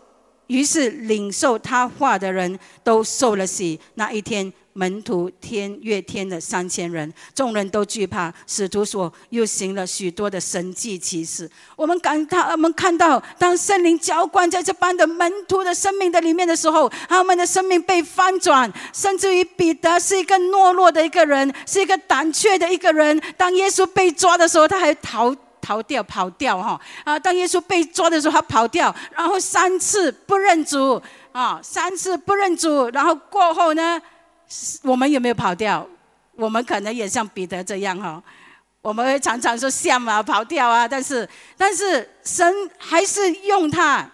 [0.48, 3.80] 于是领受他话的人都受了洗。
[3.94, 4.52] 那一天。
[4.80, 8.34] 门徒天月天的三千人，众人都惧怕。
[8.48, 11.52] 使徒说，又行了许多的神迹奇事。
[11.76, 23.22] 我们感他，我们看到，当圣灵浇灌在这班的门徒的生命的里面的时候，他们的生命被翻转，甚至于彼得是一个懦弱的一个人，是一个胆怯的一个人。
[23.36, 27.20] 当耶稣被抓的时候，他还逃逃掉、跑掉哈啊！
[27.20, 31.02] 当耶稣被抓的时候，他跑掉，然后三次不认主
[31.34, 34.02] 啊，三次不认主，然后过后呢？
[34.84, 35.88] 我们有没有跑掉？
[36.36, 38.24] 我们可能也像彼得这样哈，
[38.82, 44.10] 我们会常常说像啊、跑掉啊，但是但是神还是用他。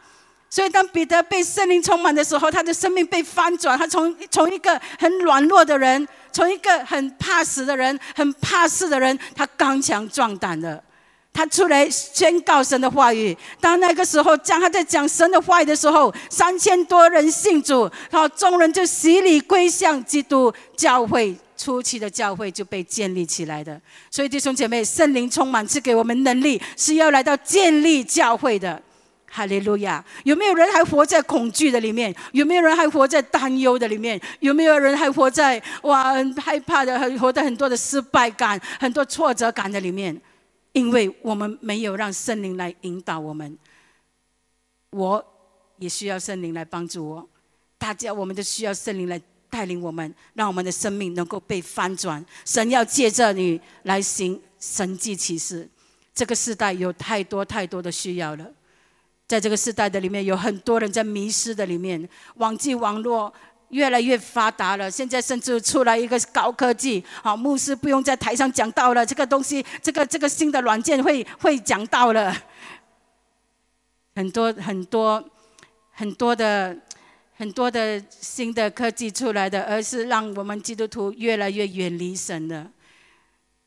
[0.49, 10.81] 所以当彼得被圣灵充满的时候，他的生命被翻转，他从从一个很软弱的人，从一个很怕死的人、很怕事的人，他刚强壮胆了。
[11.35, 13.37] 他出来宣告神的话语。
[13.59, 23.79] 当那个时候，讲他在讲神的话语的时候，三千多人信主，然后众人就洗礼归向基督，教会初期的教会就被建立起来的。
[24.09, 28.81] 所以弟兄姐妹，圣灵充满赐给我们能力，是要来到建立教会的。
[29.27, 30.01] 哈利路亚！
[30.23, 32.15] 有没有人还活在恐惧的里面？
[32.31, 34.17] 有没有人还活在担忧的里面？
[34.39, 40.15] 有没有人还活在哇害怕的、很活在很多的失败感、很多挫折感的里面？
[40.75, 43.57] 因为我们没有让圣灵来引导我们，
[44.89, 45.25] 我
[45.77, 47.29] 也需要圣灵来帮助我。
[47.77, 52.23] 大家，我们都需要圣灵来带领我们，让我们的生命能够被翻转。
[52.43, 55.69] 神要借着你来行神迹奇事。
[56.13, 58.45] 这个时代有太多太多的需要了，
[59.27, 63.33] 在这个时代的里面，有很多人在迷失的里面，网际网络。
[63.69, 72.35] 越来越发达了，现在甚至出来一个高科技，好，牧师不用在台上讲道了，这个东西，这个这个新的软件会会讲道了，
[74.15, 75.23] 很多很多
[75.91, 76.77] 很多的
[77.37, 82.71] 很多的新的科技出来的，而是让我们基督徒越来越远离神了。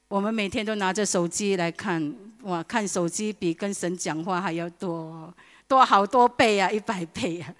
[0.09, 5.35] 我们每天都拿着手机来看，哇，看手机比跟神讲话还要多
[5.67, 7.53] 多好多倍啊，一百倍啊！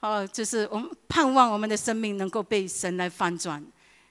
[0.00, 3.62] 哦，就是我们盼望我们的生命能够被神来翻转。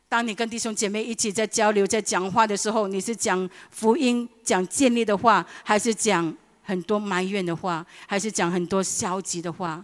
[0.07, 9.83] 当你跟弟兄姐妹一起在交流、在讲话的时候，你是讲福音、讲建立的话，还是讲很多埋怨的话，还是讲很多消极的话？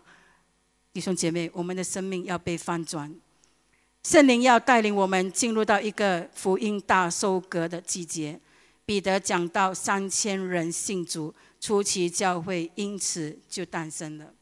[0.94, 3.14] 弟兄姐妹，我们的生命要被翻转，
[4.04, 8.40] 圣灵要带领我们进入到一个福音大收割的季节。
[8.86, 14.34] 彼得讲到三千人信主，初期教会因此就诞生了。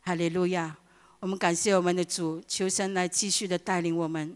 [0.00, 0.79] 哈利路亚。
[1.20, 4.34] 我们感谢我们的主，求神来继续的带领我们。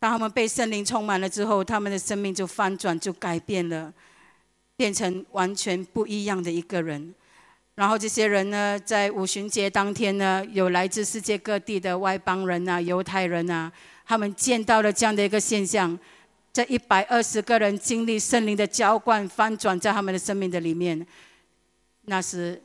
[0.00, 3.92] 当他们被圣灵充满了之后，他们的生命就翻转，就改变了，
[4.76, 7.14] 变成完全不一样的一个人。
[7.76, 13.70] 然后这些人呢，在五旬节当天呢，有来自世界各地的外邦人啊、犹太人啊，
[14.04, 15.96] 他们见到了这样的一个现象：
[16.52, 21.06] 这一百二十个人经历圣灵的浇灌，翻转在他们的生命的里面。
[22.06, 22.60] 那是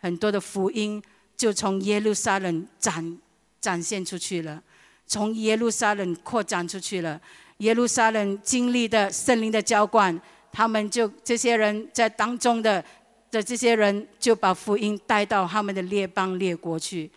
[0.00, 1.02] 很多的福音。
[1.38, 3.18] 就从耶路撒冷展
[3.60, 4.62] 展现出去了，
[5.06, 7.18] 从耶路撒冷扩展出去了。
[7.58, 10.20] 耶路撒冷经历的圣灵的浇灌，
[10.52, 12.84] 他们就这些人在当中的
[13.30, 17.10] 的这些人就把福音带到他们的列邦列国去，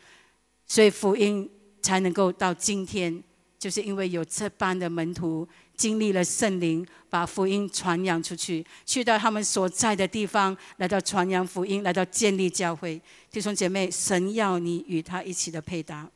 [0.68, 1.50] 所以福音
[1.82, 3.24] 才能够到今天，
[3.58, 5.48] 就是因为有这般的门徒。
[5.76, 13.02] 经历了圣灵，把福音传扬出去，去到他们所在的地方，来到传扬福音，来到建立教会。
[13.32, 16.08] 弟兄姐妹，神要你与他一起的配搭，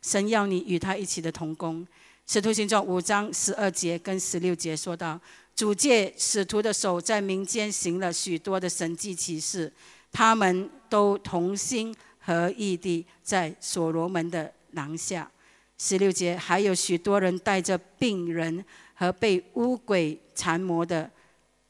[0.00, 1.86] 神要你与他一起的同工。
[2.26, 5.20] 使徒行传五章十二节跟十六节说到，
[5.56, 9.72] 主借使徒的手在民间行了许多的神迹奇事，
[10.12, 15.28] 他们都同心合意地在所罗门的廊下。
[15.76, 18.64] 十六节还有许多人带着病人。
[19.00, 21.10] 和被污鬼缠磨的，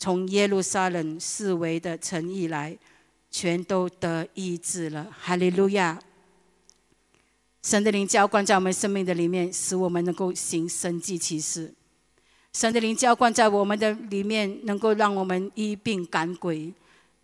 [0.01, 2.77] 从耶路撒冷四围的城邑来，
[3.31, 5.07] 全都得医治了。
[5.17, 5.97] 哈利路亚！
[7.63, 11.73] 神的灵浇灌在我们生命的里面，使我们能够行神迹奇事。
[12.53, 16.75] 神的灵浇灌在我们的里面，能够让我们医病赶鬼，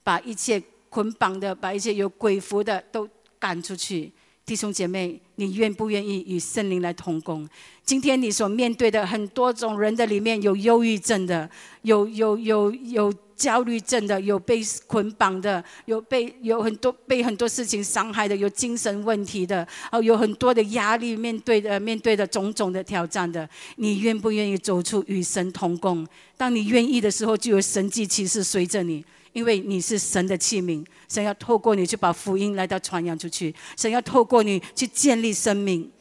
[0.04, 3.08] 把一切捆绑的、把一切有鬼符的都
[3.40, 4.12] 赶出去。
[4.46, 7.46] 弟兄姐妹，你愿不愿意与圣灵来同工？
[7.84, 11.50] 今天你所面对的很多种人的里面，有忧郁症的，
[11.82, 26.06] 有有有有焦虑症的，有被捆绑的，有被有很多被很多事情伤害的，有精神问题的，哦，有很多的压力面对的面对的种种的挑战的，你愿不愿意走出与神同工？
[26.36, 29.04] 当你愿意的时候，就有神迹奇事随着你。
[29.36, 35.92] 因为你是神的器皿，神要透过你去把福音来到传扬出去，神要透过你去建立生命。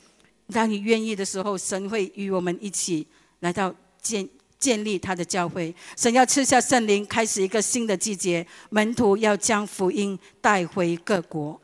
[0.54, 3.06] 当你愿意的时候，神会与我们一起
[3.41, 4.26] 来到建
[4.57, 5.76] 建立他的教会。
[5.97, 11.62] 神要赐下圣灵，开始一个新的季节，门徒要将福音带回各国。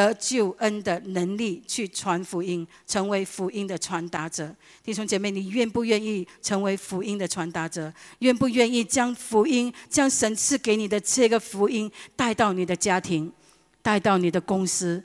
[0.00, 4.54] 得救恩的能力去传福音，成为福音的传达者。
[4.82, 7.92] 弟兄姐妹，你愿不愿意成为福音的传达者？
[8.20, 13.30] 愿不愿意将福音、将神赐给你的这个福音带到你的家庭，
[13.82, 15.04] 带到你的公司，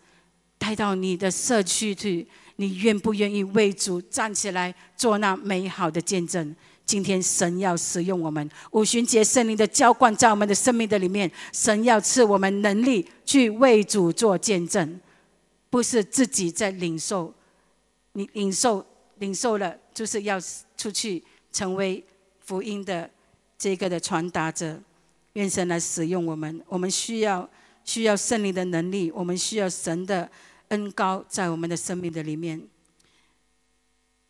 [0.57, 2.25] 带到你的社区去？
[2.55, 6.55] 你愿不愿意为主站起来做那美好的见证？
[6.85, 14.99] 今天神要使用我们五旬节圣灵的浇灌在我们的生命的里面，神要赐我们能力去为主做见证，
[15.69, 17.33] 不是自己在领受，
[18.13, 18.85] 你领受
[19.17, 20.39] 领受了，就是要
[20.77, 22.03] 出去成为
[22.39, 23.09] 福音的
[23.57, 24.79] 这个的传达者。
[25.33, 27.49] 愿神来使用我们，我们需要
[27.83, 30.29] 需要圣灵的能力，我们需要神的
[30.69, 32.61] 恩高在我们的生命的里面。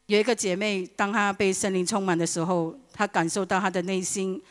[0.07, 4.41] 有一个姐妹，当她被圣灵充满的时候，她感受到她的内心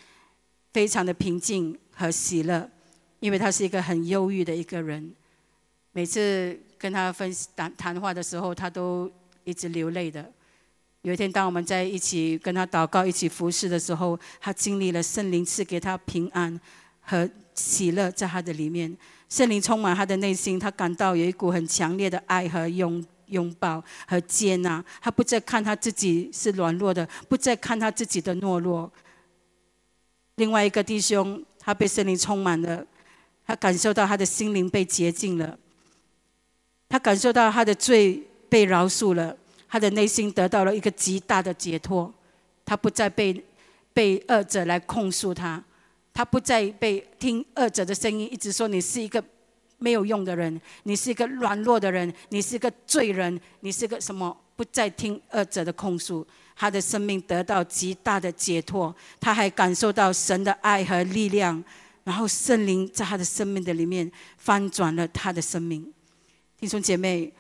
[0.73, 2.69] 非常的平静和喜乐，
[3.21, 5.15] 因为她是一个很忧郁的一个人。
[5.93, 9.09] 每次跟她分谈谈话的时候，她都
[9.45, 10.29] 一直流泪的。
[11.03, 16.61] 有一天，当我们在一起跟她祷告、一起服侍的时候，她经历了圣灵赐给她平安
[17.01, 18.97] 和喜乐，在她的里面，
[19.29, 24.85] 圣灵充满她的内心，她感到有一股很强烈的爱和拥拥抱和接纳。
[25.01, 28.91] 他不再看他自己是软弱的，不再看他自己的懦弱。
[30.37, 32.85] 另外一个弟兄，他被圣灵充满了，
[33.47, 35.59] 他感受到他的心灵被洁净了，
[36.89, 39.37] 他感受到他的罪被饶恕了。
[39.69, 42.13] 他的内心得到了一个极大的解脱，
[42.65, 43.45] 他不再被
[43.93, 45.61] 被恶者来控诉他，
[46.13, 49.21] 他不再被听恶者的声音，一直说你是一个
[49.79, 54.37] 没有用的人，你是一个软弱的人，你是一个罪人，你是个什么？
[54.57, 61.63] 不再听恶者的控诉，他的生命得到极大的解脱，他还感受到神的爱和力量，
[62.05, 65.93] 然后圣灵在他的生命的里面翻转了他的生命。
[66.59, 67.33] 弟兄姐妹。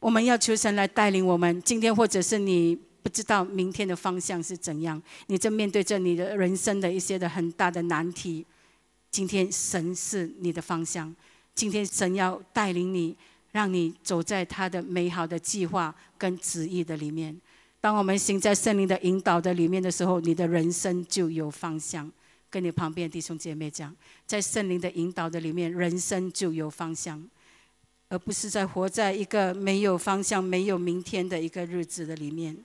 [0.00, 1.60] 我们要求神来带领我们。
[1.62, 8.46] 今天，或者是你不知道明天的方向是怎样，你正面对着你的人生的一些的很大的难题。
[9.10, 11.12] 今天，神是你的方向。
[11.58, 13.16] 今天，神要带领你，
[13.50, 17.36] 让你走在他的美好的计划跟旨意的里面。
[17.80, 22.08] 当我们行在圣灵的引导的里面的时候，你的人生就有方向。
[22.48, 23.92] 跟你旁边弟兄姐妹讲，
[24.24, 27.28] 在圣灵的引导的里面，人生就有方向。
[28.08, 32.56] 而不是在活在一个没有方向、没有明天的一个日子的里面。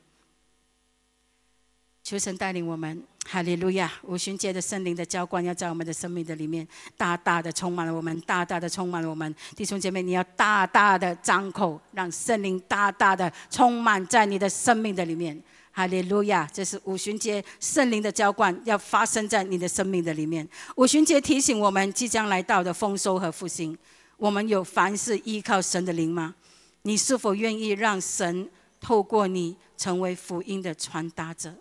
[2.03, 3.91] 求神带领我们，哈利路亚！
[4.03, 6.67] 五旬节的圣灵的浇灌要在我们的生命的里面
[6.97, 9.34] 大大的充满了我们，大大的充满了我们。
[9.55, 15.41] 弟兄姐妹，你要大大的张口，让圣灵大大的充满在你的生命的里面。
[15.71, 16.47] 哈利路亚！
[16.53, 20.47] 这是五旬节圣灵的浇灌要发生在你的生命的里面。
[20.76, 23.76] 五旬节提醒我们即将来到的丰收和复兴。
[24.17, 26.36] 我们有凡事依靠神的灵吗？
[26.84, 28.47] 你是否愿意让神
[28.80, 31.55] 透过你成为福音的传达者？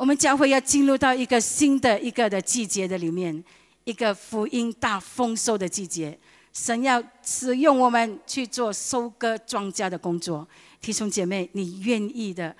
[0.00, 3.44] 我们将会要进入到一个新的一个的季节的里面，
[3.84, 6.18] 一个福音大丰收的季节。
[6.54, 10.48] 神要使用我们去做收割庄稼的工作。
[10.80, 12.56] 弟兄姐妹，你愿意的，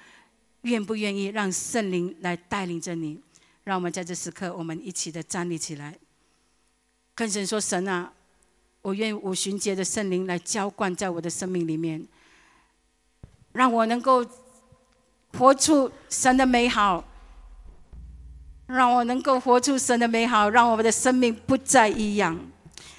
[0.62, 3.18] 愿不愿意让圣灵来带领着你？
[3.64, 5.98] 让我们在这时刻，我们一起的站立起来，
[7.14, 8.12] 跟神说：“神啊！”
[8.82, 12.06] 我愿五旬节的圣灵来浇灌在我的生命里面，
[13.52, 14.26] 让我能够
[15.38, 17.02] 活出神的美好，
[18.70, 22.38] 让我能够活出神的美好，让我们的生命不再一样。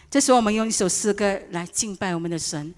[0.09, 2.74] 这时候，我们用一首诗歌来敬拜我们的神。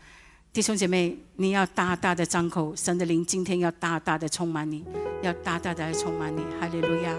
[0.52, 4.86] 弟兄姐妹，你要大大的张口，神的灵今天要大大的充满你，
[5.24, 6.42] 要大大的来充满你。
[6.60, 7.16] 哈利路亚。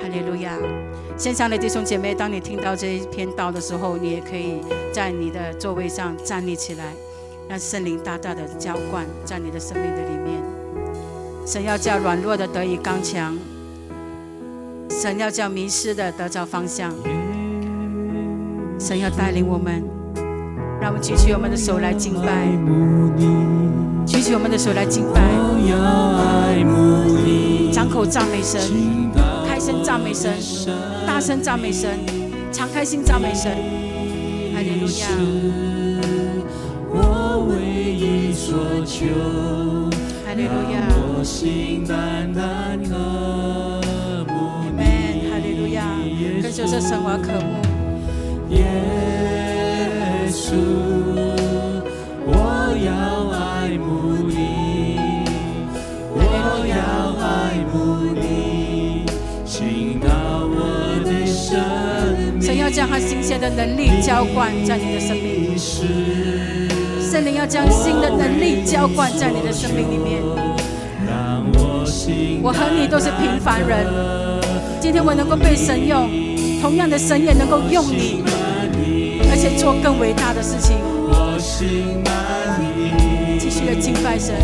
[0.00, 0.56] 哈利路亚！
[1.18, 4.58] 线上的弟兄姐妹，当你听到这一篇道的时候，你也可以
[4.94, 6.94] 在你的座位上站立起来，
[7.50, 10.42] 让圣灵大大的浇灌在你的生命的里面。
[11.46, 13.36] 神要叫软弱的得以刚强，
[15.00, 16.92] 神要叫迷失的得着方向。
[18.78, 19.82] 神要带领我们，
[20.78, 22.46] 让我们举起我们的手来敬拜，
[24.04, 25.22] 举起我们的手来敬拜，
[27.72, 28.60] 张口赞美神。
[29.48, 30.34] 开声赞美神，
[31.06, 31.98] 大声赞美神，
[32.52, 33.50] 敞开心赞美神。
[34.52, 35.08] 哈利路亚。
[40.26, 40.76] 哈利路亚。
[46.60, 48.54] 跟着这神话渴慕。
[48.54, 48.66] 耶
[50.28, 50.52] 稣，
[52.26, 52.92] 我要
[53.30, 54.98] 爱慕你，
[56.12, 56.20] 我
[56.68, 58.20] 要爱慕你。
[62.42, 70.20] 神要将他新鲜的能力浇灌在你的生命里，圣灵要将新的能力浇灌在你的生命里面。
[72.42, 73.86] 我和你都是平凡人，
[74.78, 76.10] 今天我能够被神用，
[76.60, 78.22] 同样的神也能够用你，
[79.30, 80.76] 而且做更伟大的事情。
[83.38, 84.34] 继续的敬拜神。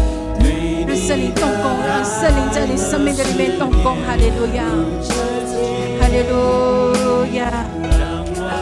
[0.86, 3.96] 让圣灵动工，让圣灵在你生命的里面动工。
[4.06, 4.64] 哈利路亚，
[6.00, 7.66] 哈利路亚。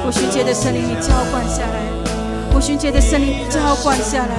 [0.06, 4.36] 五旬节的圣灵，你浇灌下来；五旬节的圣灵浇灌下来，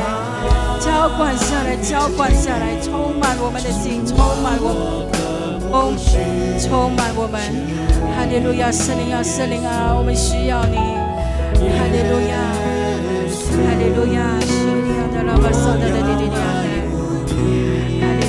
[0.80, 5.14] 浇灌下来，浇灌下来，充满我们的心，充满我们，
[6.59, 7.39] 充满我们。
[8.15, 10.78] 哈利路亚，圣灵啊，圣灵啊，我们需要你。
[10.78, 12.36] 哈利路亚，
[13.63, 14.51] 哈利路亚，是
[14.88, 16.38] 的，的老巴萨的的的的的。
[17.97, 18.23] 哈利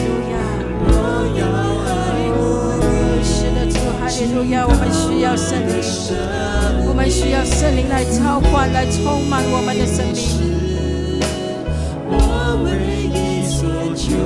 [4.32, 4.66] 路亚！
[4.66, 5.70] 我们需要圣灵，
[6.88, 10.18] 我们需要圣灵来浇灌，来充满我们的生命。
[12.09, 12.14] 我
[12.64, 12.68] 为
[13.12, 14.16] 你所求，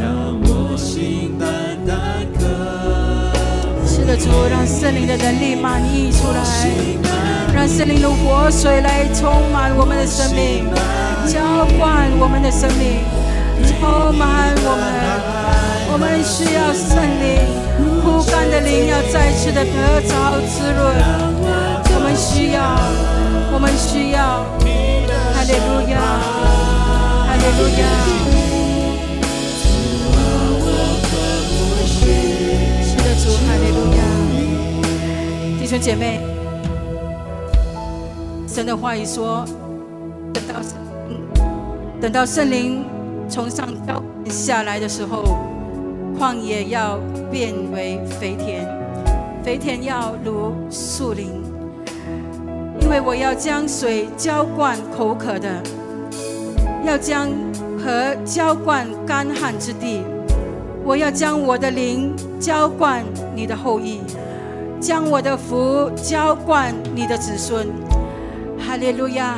[0.00, 1.48] 让我心淡
[1.86, 1.96] 淡
[2.38, 2.40] 渴。
[3.86, 6.40] 是的，主，让圣灵的能力满溢出来，
[7.54, 10.66] 让圣灵的活水来充满我们的生命，
[11.26, 13.04] 浇灌我们的生命，
[13.66, 14.84] 充满我们。
[15.92, 17.62] 我们需要圣灵。
[18.02, 20.84] 枯干的灵要再次的得着滋润，
[21.94, 22.60] 我们需要，
[23.52, 24.44] 我们需要，
[25.34, 25.96] 哈利路亚，
[27.26, 28.23] 哈利路亚。
[35.74, 36.20] 兄姐妹，
[38.46, 39.44] 神的话语说，
[40.32, 40.54] 等到
[42.00, 42.84] 等到圣灵
[43.28, 45.36] 从上飘下来的时候，
[46.16, 47.00] 旷野要。
[47.32, 48.64] 变为肥田，
[49.42, 51.42] 肥田要如树林，
[52.80, 55.60] 因为我要将水浇灌口渴的，
[56.84, 57.28] 要将
[57.84, 60.04] 河浇灌干旱之地。
[60.84, 63.04] 我要将我的灵浇灌
[63.34, 64.00] 你的后裔，
[64.84, 67.66] 将我的福浇灌你的子孙。
[68.58, 69.36] 哈利路亚！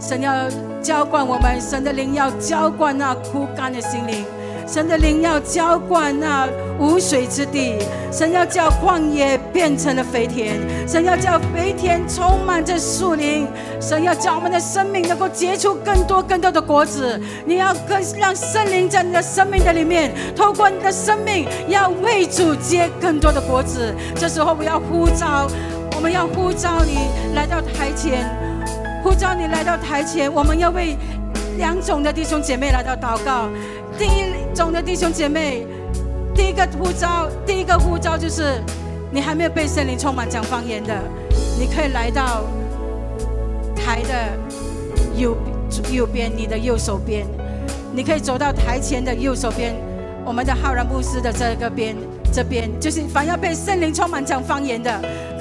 [0.00, 0.32] 神要
[0.80, 4.24] 浇灌我们，神的灵要浇灌那枯干的心灵。
[4.66, 6.48] 神的灵要浇灌那
[6.78, 7.76] 无水之地，
[8.10, 10.58] 神要叫旷野变成了肥田，
[10.88, 13.46] 神要叫肥田充满着树林，
[13.80, 17.20] 神要叫我们的生命能够结出更多更多的果子。
[17.44, 23.94] 你要更让圣灵在你的生命的里面，透过你的生命，要为主结更多的果子。
[24.16, 25.46] 这时候我要呼召，
[25.94, 28.28] 我们要呼召你来到台前，
[29.02, 30.96] 呼召你来到台前，我们要为
[31.58, 33.48] 两种的弟兄姐妹来到祷告。
[33.98, 35.66] 第一种的弟兄姐妹，
[36.34, 38.60] 第一个呼召，第一个呼召就是，
[39.10, 40.94] 你还没有被圣灵充满讲方言的，
[41.58, 42.44] 你可以来到
[43.74, 44.38] 台的
[45.16, 45.36] 右
[45.92, 47.26] 右边，你的右手边，
[47.92, 49.74] 你可以走到台前的右手边，
[50.24, 51.96] 我们的浩然牧师的这个边。
[52.32, 54.90] 这边就是凡要被圣灵充满讲方言的，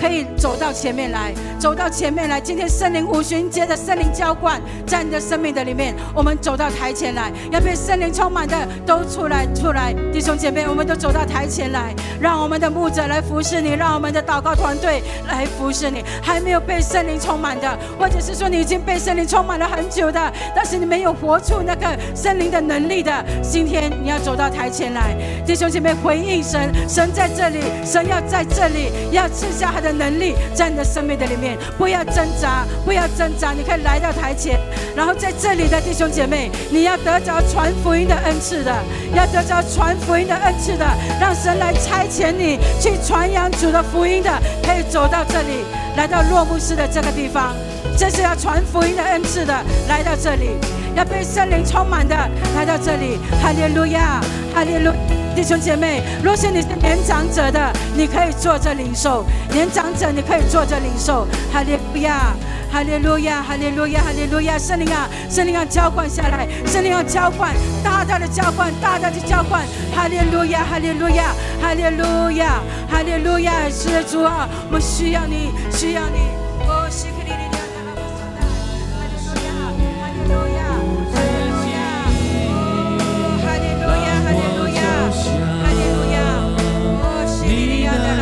[0.03, 2.37] 可以走到前面来，走到前面来。
[2.37, 16.03] 今天圣灵五旬节的圣灵浇灌在你的生命的里面，我们走到台前来，要被圣灵充满的都出来出来，弟兄姐妹，我们都走到台前来，让我们的牧者来服侍你，让我们的祷告团队来服侍你。
[16.21, 20.19] 还没有被圣灵充满的，或者是说你已经被圣灵充满了很久的，
[20.53, 26.69] 但是你没有活出那个圣灵的能力的，今天你要走到台前来，弟兄姐妹回应神。
[26.89, 31.57] 神在这里，神要在这里，要赐下他的 能力在你的生命的里面。
[31.77, 34.59] 不要挣扎，不要挣扎，你可以来到台前，
[34.95, 38.73] 然后在这里的弟兄姐妹，你要得着传福音的恩赐的，
[39.15, 40.85] 要得着传福音的恩赐的，
[41.19, 44.31] 让神来差遣你去传扬主的福音的，
[44.63, 45.63] 可以走到这里，
[45.95, 47.53] 来到落幕式的这个地方，
[47.97, 49.53] 这是要传福音的恩赐的，
[49.87, 50.51] 来到这里，
[50.95, 52.15] 要被圣灵充满的，
[52.55, 54.21] 来到这里，哈利路亚，
[54.53, 54.91] 哈利路。
[55.35, 61.27] 弟兄姐妹，若是你是年长者的，你可以坐着领受；年长者，你可以坐着领受。
[61.51, 62.33] 哈利路亚，
[62.71, 64.57] 哈利路亚，哈利路亚，哈利路亚！
[64.57, 67.53] 圣灵啊，圣灵啊，浇灌下来，圣灵啊，浇灌，
[67.83, 69.63] 大大的浇灌，大大的浇灌！
[69.95, 73.69] 哈利路亚，哈利路亚，哈利路亚，哈利路亚！
[73.69, 77.42] 是主啊，我们需要你，需要你。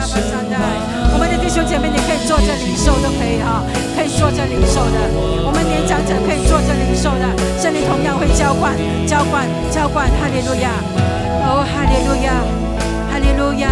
[0.02, 3.62] 我们的弟兄姐妹，你可以坐着领受都可以哈，
[3.96, 4.98] 可以坐着领受的。
[5.46, 7.26] 我们年长者可以坐着领受的，
[7.62, 8.74] 圣灵同样会浇灌、
[9.06, 10.10] 浇灌、浇灌。
[10.18, 10.74] 哈利路亚，
[11.46, 12.34] 哦，哈利路亚，
[13.14, 13.70] 哈利路亚，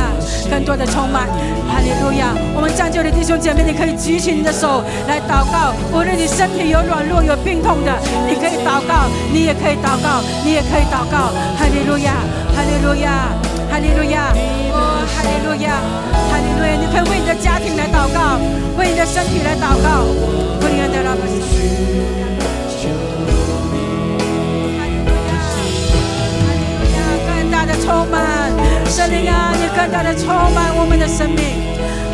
[0.51, 1.25] 更多的充满，
[1.65, 2.29] 哈利路亚。
[2.53, 5.73] 我们站就的弟兄姐妹，你可以举起你的手来祷告。
[5.89, 7.89] 无论你身体有软弱、有病痛的，
[8.29, 11.33] 你可以祷告，你也可以祷告，你也可以祷告。
[11.57, 12.21] 哈利路亚，
[12.53, 13.33] 哈利路亚，
[13.79, 14.35] 哈利路亚。
[14.35, 15.79] 哈利路亚，
[16.29, 16.75] 哈利路亚！
[16.75, 18.35] 你可以为你的家庭来祷告，
[18.77, 20.03] 为你的身体来祷告。
[20.59, 22.27] 哈利路亚，哈利路亚，
[24.75, 25.15] 哈利路
[27.55, 28.51] 亚，哈充满，
[28.85, 31.39] 圣灵啊，你更大的充满我们的生命。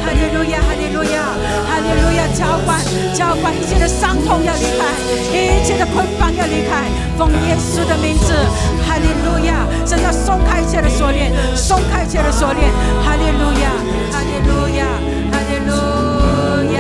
[0.05, 1.34] 哈利路亚，哈利路亚，
[1.66, 2.30] 哈利路亚！
[2.38, 2.78] 浇灌，
[3.16, 4.86] 浇灌，一切的伤痛要离开，
[5.34, 6.86] 一切的捆绑要离开，
[7.18, 8.34] 奉耶稣的名字，
[8.95, 9.67] 哈利路亚！
[9.85, 12.71] 神要松开一切的锁链，松开一切的锁链，
[13.03, 13.69] 哈利路亚，
[14.09, 14.87] 哈利路亚，
[15.33, 15.73] 哈利路
[16.71, 16.79] 亚，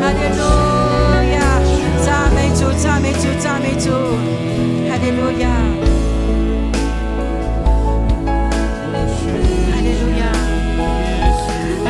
[0.00, 0.40] 哈利路
[1.34, 1.60] 亚！
[2.02, 3.90] 赞美主，赞美主，赞美主，
[4.88, 5.44] 哈利路亚。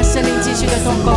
[0.03, 1.15] 圣灵继续的动工，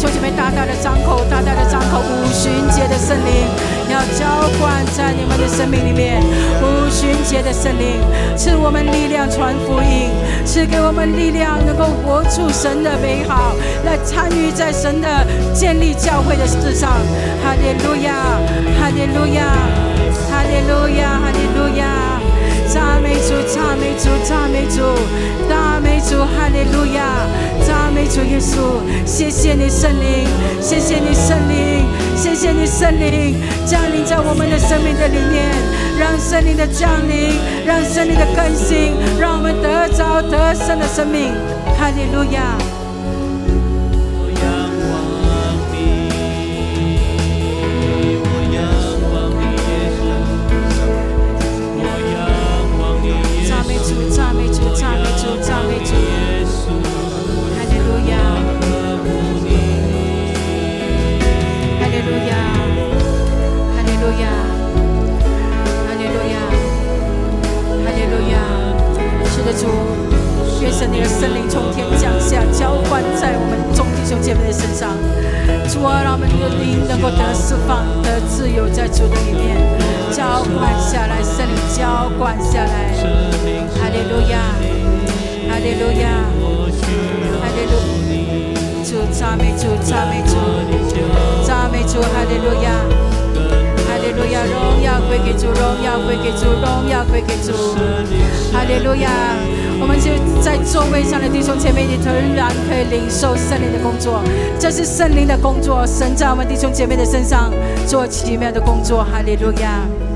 [0.00, 2.00] 弟兄姐妹大大的张口，大大的张口。
[2.00, 3.44] 五旬节的圣灵
[3.90, 6.22] 要浇灌在你们的生命里面。
[6.62, 8.00] 五旬节的圣灵
[8.34, 10.08] 赐我们力量传福音，
[10.46, 13.52] 赐给我们力量能够活出神的美好，
[13.84, 15.06] 来参与在神的
[15.52, 16.92] 建立教会的事上。
[17.44, 18.40] 哈利路亚，
[18.80, 19.52] 哈利路亚，
[20.32, 21.84] 哈利路亚，哈利路亚。
[22.72, 24.80] 赞美主，赞美主，赞美主，
[25.46, 27.02] 赞美主，哈利路亚！
[27.90, 30.24] 赞美主耶稣，谢谢你圣灵，
[30.60, 31.84] 谢谢你圣灵，
[32.14, 33.34] 谢谢你圣灵
[33.66, 35.50] 降临在我们的生命的里面，
[35.98, 37.34] 让圣灵的降临，
[37.66, 41.32] 让圣灵的更新，让我们得着得胜的生命，
[41.76, 42.56] 哈利路亚！
[55.90, 56.39] 主，
[77.00, 79.56] 能够得释放、得自由，在主的里面
[80.12, 82.92] 浇灌下来，圣灵浇灌下来。
[83.80, 84.36] 哈利路亚，
[85.48, 86.10] 哈利路亚，
[87.40, 87.72] 哈利路
[88.84, 90.36] 主赞美主，赞美主，
[91.42, 92.70] 赞美主，哈利路亚。
[93.88, 97.74] 哈利路亚，荣耀归给主，荣耀归给主，荣耀归给主。
[98.52, 99.08] 哈利路亚，
[99.80, 100.10] 我们就
[100.42, 104.22] 在座位上的弟兄姐妹，你仍然可以领受圣灵的工作，
[104.58, 107.50] 这是圣灵的工作，神在我们弟兄姐妹的身上
[107.86, 109.02] 做奇妙的工作。
[109.02, 110.09] 哈利路亚。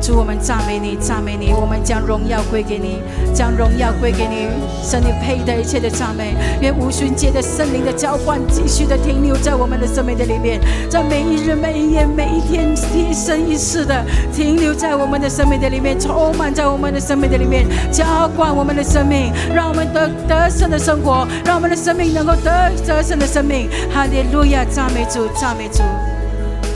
[0.00, 3.02] 主，我们赞美你，赞美你，我们将荣耀归给你，
[3.34, 4.48] 将荣耀归给你，
[4.82, 6.34] 神你配得一切的赞美。
[6.60, 23.68] 愿无旬节的圣灵的浇灌继续的停留在我们的生命的里面，在每一日、每一夜、每一天，一生一世的停留在我们的生命的里面，充满在我们的生命的里面，浇灌我们的生命，让我们得得胜的生活，让我们的生命能够得得胜的生命。
[23.92, 25.82] 哈利路亚，赞美主，赞美主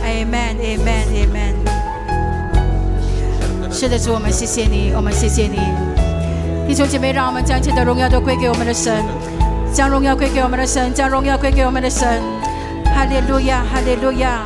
[0.04, 1.59] ，Amen，Amen，Amen。
[3.80, 5.56] 是的，主，我们谢谢你，我们谢谢你，
[6.68, 9.02] 弟兄姐妹，让我们将一切的荣耀都归给我们的神，
[9.72, 12.20] 将荣耀归给我们的神，将荣耀归给我们的神。
[12.94, 14.44] 哈利路亚，哈利路亚，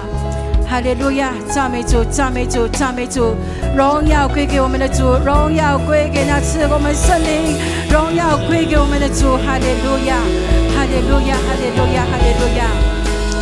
[0.70, 3.35] 哈利路亚，赞美主，赞美主，赞美主，
[3.76, 7.59] 荣耀归给我们的主，荣耀归给那赐我们圣灵，
[7.91, 9.35] 荣耀归给我们的主。
[9.43, 10.14] 哈利路亚，
[10.78, 12.70] 哈利路亚，哈利路亚，哈利路亚，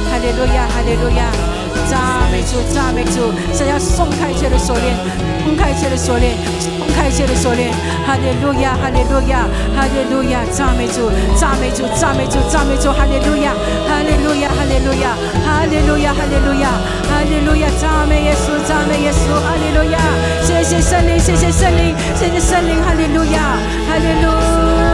[0.09, 1.52] 哈利路亚，哈利路亚。
[1.93, 2.01] 赞
[2.33, 4.97] 美主，赞美主，想要松开一切的锁链，
[5.45, 7.69] 松开一切的锁链，松开一切的锁链。
[8.07, 9.45] 哈利路亚，哈利路亚，
[9.77, 13.53] 哈利路亚，赞美主，赞美主，赞美主，赞美主，哈利路亚，
[13.85, 15.13] 哈利路亚，哈利路亚，
[15.45, 16.73] 哈利路亚，哈利路亚，
[17.13, 20.01] 哈利路亚，赞美耶稣，赞美耶稣，哈利路亚。
[20.43, 24.92] 谢谢圣灵，谢谢圣灵，谢谢圣灵，哈利路亚，哈利路亚。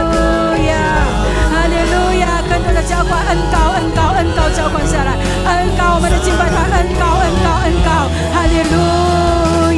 [2.69, 2.75] 路亚！
[2.75, 7.89] 更多的浇灌，恩高，恩高，恩高，浇灌下来，恩高，我们的敬拜团，恩高，恩高，恩高，
[8.33, 8.75] 哈利路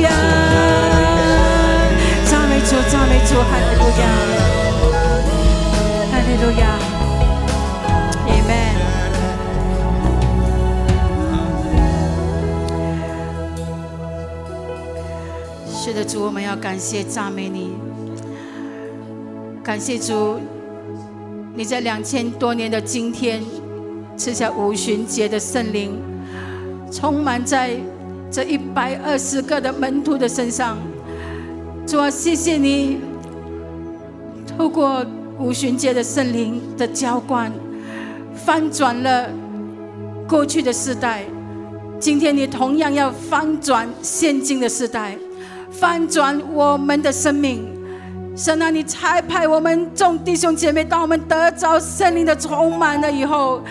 [0.03, 0.09] 亚！
[2.25, 4.03] 赞美主，赞美主，哈利路亚，
[6.11, 6.63] 哈利路亚
[8.27, 8.75] ，Amen。
[15.73, 17.73] 是的，主，我们要感谢赞美你，
[19.63, 20.39] 感谢主。
[21.61, 23.39] 你在两千多年的今天，
[24.17, 25.91] 赐下五旬节的圣灵，
[26.91, 27.75] 充满在
[28.31, 30.75] 这一百二十个的门徒的身上。
[31.85, 32.97] 主啊，谢谢你，
[34.47, 35.05] 透过
[35.37, 37.51] 五旬节的圣灵的浇灌，
[38.33, 39.29] 翻转了
[40.27, 41.25] 过去的时代。
[41.99, 45.15] 今天你同样要翻转现今的时代，
[45.69, 47.63] 翻转我们的生命。
[48.33, 53.61] 神啊，你差派我们众弟兄姐妹，当我们得着圣灵的充满了以后，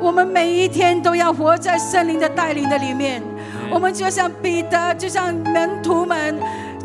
[0.00, 3.22] 我们每一天都要活在圣灵的带领的里面。
[3.70, 6.34] 我们就像彼得，就像门徒们，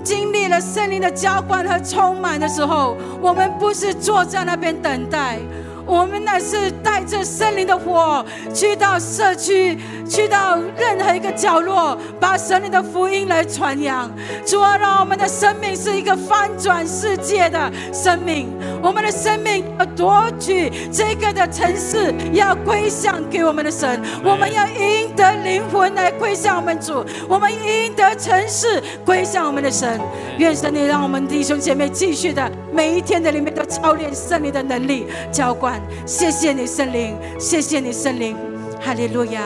[0.03, 5.37] 经历了圣灵的浇灌和充满的时候，我们不是坐在那边等待。
[5.85, 8.23] 我们乃是带着圣灵的火，
[8.53, 9.77] 去到社区，
[10.07, 14.09] 去到任何一个角落，把神灵的福音来传扬。
[14.45, 18.49] 主啊，让我们的生命是一个翻转世界的生命。
[18.81, 24.01] 我们的生命要夺取这个的城市，要归向给我们的神。
[24.23, 29.99] 我们要赢得灵魂来归向我们主，我们赢得城市归向我们的神。
[30.37, 35.70] 愿神你让我们弟兄姐妹继续的每一天的里面都操练圣灵的能力浇灌。
[36.05, 38.35] 谢谢你圣灵，谢谢你圣灵，
[38.79, 39.41] 哈利路亚！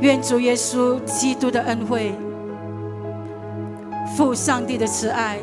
[0.00, 2.12] 愿主耶稣基督的恩惠、
[4.16, 5.38] 父上帝的慈爱、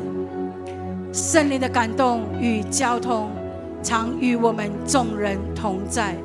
[1.14, 3.30] 圣灵的感动与交通，
[3.84, 6.16] 常与我们众人同在。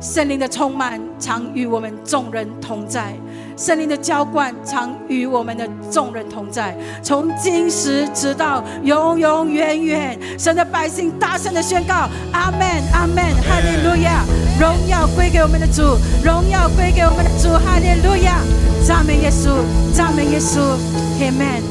[0.00, 3.14] 圣灵的充满常与我们众人同在，
[3.56, 10.18] 圣灵的浇灌常与我们的众人同在，从今时直到永永远远。
[10.38, 12.60] 神的百姓大声的宣告：阿门，
[12.92, 14.24] 阿门，哈利路亚！
[14.58, 15.82] 荣耀归给我们的主，
[16.24, 18.40] 荣耀归给我们的主，哈利路亚！
[18.86, 19.50] 赞美耶稣，
[19.94, 21.62] 赞美耶稣，阿门。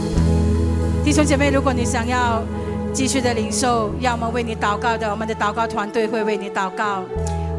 [1.03, 2.41] 弟兄姐妹，如果你想要
[2.93, 7.03] 继续的领受，要么为你祷告的，我们的祷告团队会为你祷告。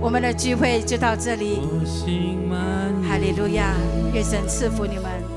[0.04, 1.62] 我们的聚会就到这里，
[3.08, 3.74] 哈利路亚！
[4.12, 5.33] 愿神赐福你们。